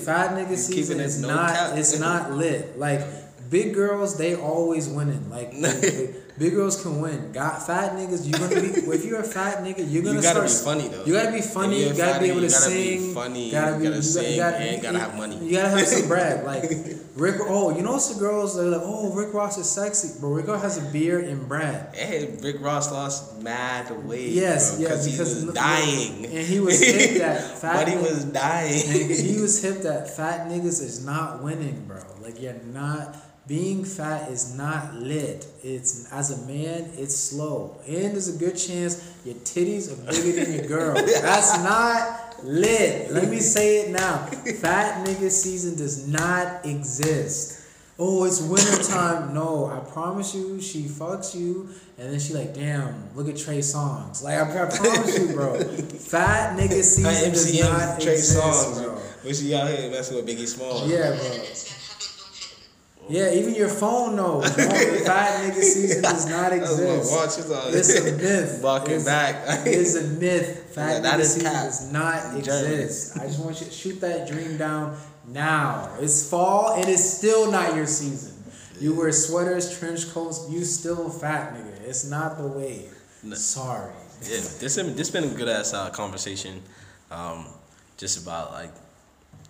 [0.00, 1.50] fat nigga You season is no not.
[1.54, 1.76] cap.
[1.78, 2.76] It's not lit.
[2.78, 3.02] Like
[3.48, 5.30] big girls, they always winning.
[5.30, 5.52] Like
[6.38, 7.32] big girls can win.
[7.32, 8.68] Got fat niggas, you're gonna be.
[8.94, 10.78] if you're a fat nigga, you're gonna You gotta start.
[10.80, 11.04] be funny though.
[11.04, 11.88] You gotta be funny.
[11.88, 13.14] You gotta be able to be sing.
[13.14, 15.36] funny, Gotta you gotta you gotta, and gotta have money.
[15.44, 16.44] You gotta have some brag.
[16.46, 16.70] Like
[17.16, 17.36] Rick.
[17.48, 18.56] Oh, you know some girls.
[18.56, 21.94] They're like, oh, Rick Ross is sexy, but Rick Ross has a beard and brag.
[21.94, 24.30] Hey, Rick Ross lost mad weight.
[24.30, 26.26] Yes, bro, he because was dying.
[26.26, 28.82] and he was hip that fat but he was dying.
[28.90, 32.02] And he was hip that fat niggas is not winning, bro.
[32.20, 33.16] Like you're not
[33.48, 35.46] being fat is not lit.
[35.62, 37.76] It's as a man, it's slow.
[37.86, 40.94] And there's a good chance your titties are bigger than your girl.
[41.22, 43.12] That's not lit.
[43.12, 44.26] Let me say it now.
[44.26, 47.62] Fat nigga season does not exist.
[47.98, 49.32] Oh, it's winter time.
[49.32, 53.60] No, I promise you, she fucks you, and then she like, damn, look at Trey
[53.60, 54.22] Songz.
[54.22, 55.58] Like I, I promise you, bro.
[55.62, 58.82] Fat nigga season does not Trey exist, Songz.
[58.84, 58.94] bro.
[59.22, 60.90] When she out here messing with Biggie Smalls.
[60.90, 61.85] Yeah, bro.
[63.08, 64.54] Yeah, even your phone knows.
[64.56, 67.12] The fat nigga season does not exist.
[67.12, 67.74] watch is on.
[67.74, 68.60] It's a myth.
[68.62, 69.66] Walking It's- back.
[69.66, 70.62] It's a myth.
[70.76, 71.64] Fat Yeah, that nigga is season cap.
[71.64, 73.16] does not exist.
[73.18, 74.96] I just want you to shoot that dream down
[75.28, 75.88] now.
[76.00, 78.34] It's fall and it's still not your season.
[78.80, 81.80] You wear sweaters, trench coats, you still fat nigga.
[81.88, 82.88] It's not the way.
[83.22, 83.34] No.
[83.36, 83.92] Sorry.
[84.22, 86.60] yeah, this this been a good ass uh, conversation,
[87.10, 87.46] um,
[87.96, 88.72] just about like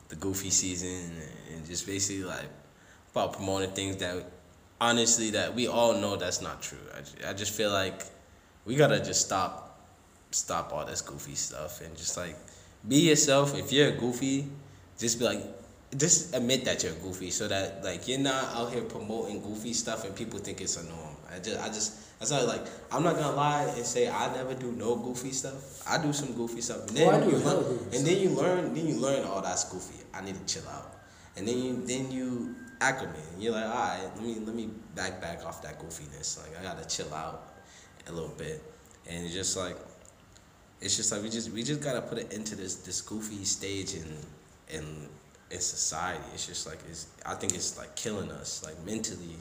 [0.08, 1.10] the goofy season
[1.52, 2.46] and just basically like
[3.16, 4.24] about promoting things that
[4.78, 6.78] honestly that we all know that's not true.
[6.94, 8.02] I, ju- I just feel like
[8.66, 9.80] we gotta just stop
[10.32, 12.36] stop all this goofy stuff and just like
[12.86, 13.56] be yourself.
[13.56, 14.46] If you're goofy,
[14.98, 15.42] just be like
[15.96, 20.04] just admit that you're goofy so that like you're not out here promoting goofy stuff
[20.04, 21.16] and people think it's a norm.
[21.34, 24.52] I just I just that's how like I'm not gonna lie and say I never
[24.52, 25.82] do no goofy stuff.
[25.88, 26.86] I do some goofy stuff.
[26.88, 29.40] And then Oh, I do you learn, and then you learn then you learn oh
[29.40, 30.04] that's goofy.
[30.12, 30.92] I need to chill out.
[31.36, 35.20] And then you then you And you're like, all right, let me let me back
[35.20, 36.38] back off that goofiness.
[36.38, 37.54] Like I gotta chill out
[38.06, 38.62] a little bit.
[39.08, 39.76] And it's just like
[40.80, 43.94] it's just like we just we just gotta put it into this this goofy stage
[43.94, 44.16] in
[44.68, 45.08] in
[45.50, 46.24] in society.
[46.34, 49.36] It's just like it's I think it's like killing us like mentally.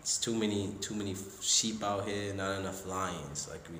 [0.00, 3.48] It's too many too many sheep out here, not enough lions.
[3.50, 3.78] Like we,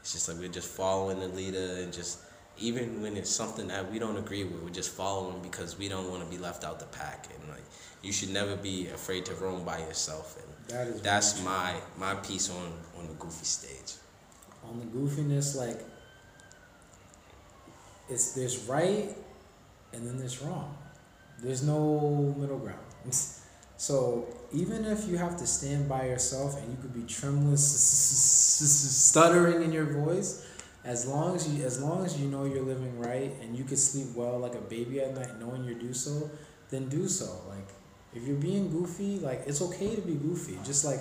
[0.00, 2.20] it's just like we're just following the leader and just
[2.58, 6.10] even when it's something that we don't agree with, we're just following because we don't
[6.10, 7.28] want to be left out the pack.
[7.38, 7.64] And like
[8.02, 10.36] you should never be afraid to roam by yourself.
[10.40, 13.94] And That is that's my my piece on on the goofy stage.
[14.64, 15.80] on the goofiness, like
[18.08, 19.08] it's there's right
[19.92, 20.76] and then there's wrong.
[21.42, 22.80] There's no middle ground.
[23.78, 27.62] So even if you have to stand by yourself and you could be tremulous,
[29.10, 30.46] stuttering in your voice,
[30.86, 33.76] as long as you as long as you know you're living right and you can
[33.76, 36.30] sleep well like a baby at night, knowing you do so,
[36.70, 37.28] then do so.
[37.48, 37.68] Like
[38.14, 40.58] if you're being goofy, like it's okay to be goofy.
[40.64, 41.00] Just like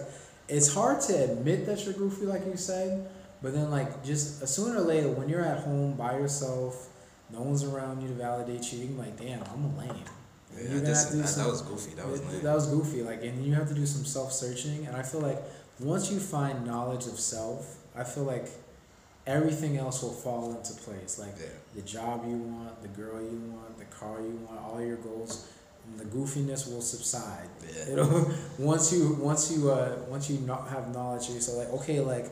[0.49, 3.09] it's hard to admit that you're goofy, like you said,
[3.41, 6.89] but then like just sooner or later when you're at home by yourself,
[7.31, 8.79] no one's around you to validate you.
[8.79, 10.03] You can be like, damn, I'm a lame.
[10.53, 11.95] Yeah, You're gonna this- have to do that, that was goofy.
[11.95, 12.41] That was it- lame.
[12.43, 13.01] that was goofy.
[13.03, 14.85] Like, and you have to do some self searching.
[14.87, 15.41] And I feel like
[15.79, 18.47] once you find knowledge of self, I feel like
[19.27, 21.19] everything else will fall into place.
[21.19, 21.47] Like Yeah.
[21.75, 25.47] the job you want, the girl you want, the car you want, all your goals.
[25.87, 27.47] And the goofiness will subside.
[27.75, 27.89] Yeah.
[27.89, 31.69] You know, once you once you uh once you not have knowledge, you're so like
[31.73, 32.27] okay, like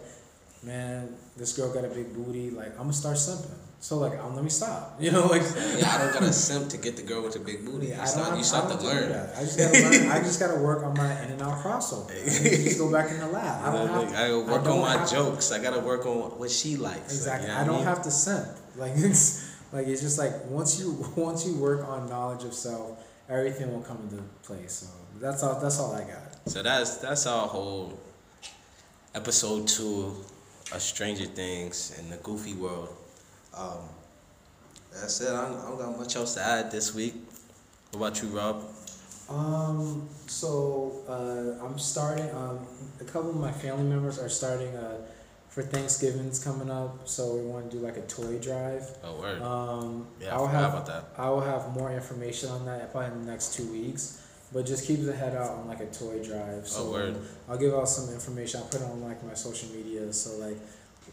[0.64, 2.50] man, this girl got a big booty.
[2.50, 3.58] Like I'm gonna start simping.
[3.84, 4.96] So like, um, let me stop.
[5.02, 7.66] You know, like yeah, I don't gotta simp to get the girl with the big
[7.66, 7.88] booty.
[7.88, 9.12] yeah, I don't you start to learn.
[9.12, 10.08] I just gotta learn.
[10.10, 12.10] I just gotta work on my in and out crossover.
[12.10, 13.62] I to just go back in the lab.
[13.62, 14.08] I don't have.
[14.08, 15.52] I gotta work I on my jokes.
[15.52, 17.12] I gotta work on what she likes.
[17.14, 17.50] Exactly.
[17.50, 17.86] Like, you know I don't mean?
[17.86, 18.48] have to simp.
[18.78, 22.98] Like it's like it's just like once you once you work on knowledge of self,
[23.28, 24.72] everything will come into place.
[24.72, 24.88] So
[25.20, 25.60] that's all.
[25.60, 26.48] That's all I got.
[26.50, 28.00] So that's that's our whole
[29.14, 30.16] episode two
[30.72, 32.96] of Stranger Things in the Goofy World.
[33.56, 33.80] Um,
[34.92, 35.30] that's it.
[35.30, 37.16] I don't, I don't got much else to add this week.
[37.92, 38.64] What about you, Rob?
[39.30, 40.08] Um.
[40.28, 42.30] So uh, I'm starting.
[42.36, 42.60] Um,
[43.00, 44.76] a couple of my family members are starting.
[44.76, 44.98] Uh,
[45.50, 48.90] for Thanksgiving's coming up, so we want to do like a toy drive.
[49.04, 49.40] Oh, word.
[49.40, 51.04] Um, yeah, I I'll forgot have about that.
[51.16, 54.20] I will have more information on that probably in the next two weeks.
[54.52, 56.68] But just keep the head out on like a toy drive.
[56.68, 57.18] So Oh, word.
[57.48, 58.62] I'll give out some information.
[58.62, 60.12] I'll put it on like my social media.
[60.12, 60.58] So like,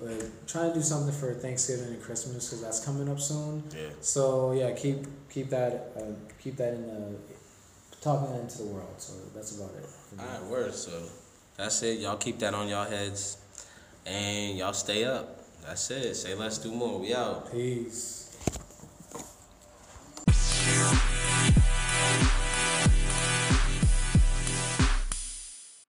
[0.00, 3.62] but try to do something for Thanksgiving and Christmas because that's coming up soon.
[3.74, 3.90] Yeah.
[4.00, 7.16] So yeah, keep keep that uh, keep that in the
[8.00, 8.94] talking into the world.
[8.96, 9.84] So that's about it.
[10.18, 10.74] All right, word.
[10.74, 10.90] So
[11.56, 12.00] that's it.
[12.00, 13.36] Y'all keep that on y'all heads,
[14.06, 15.36] and y'all stay up.
[15.66, 16.14] That's it.
[16.14, 16.98] Say let's do more.
[16.98, 17.52] We out.
[17.52, 18.16] Peace.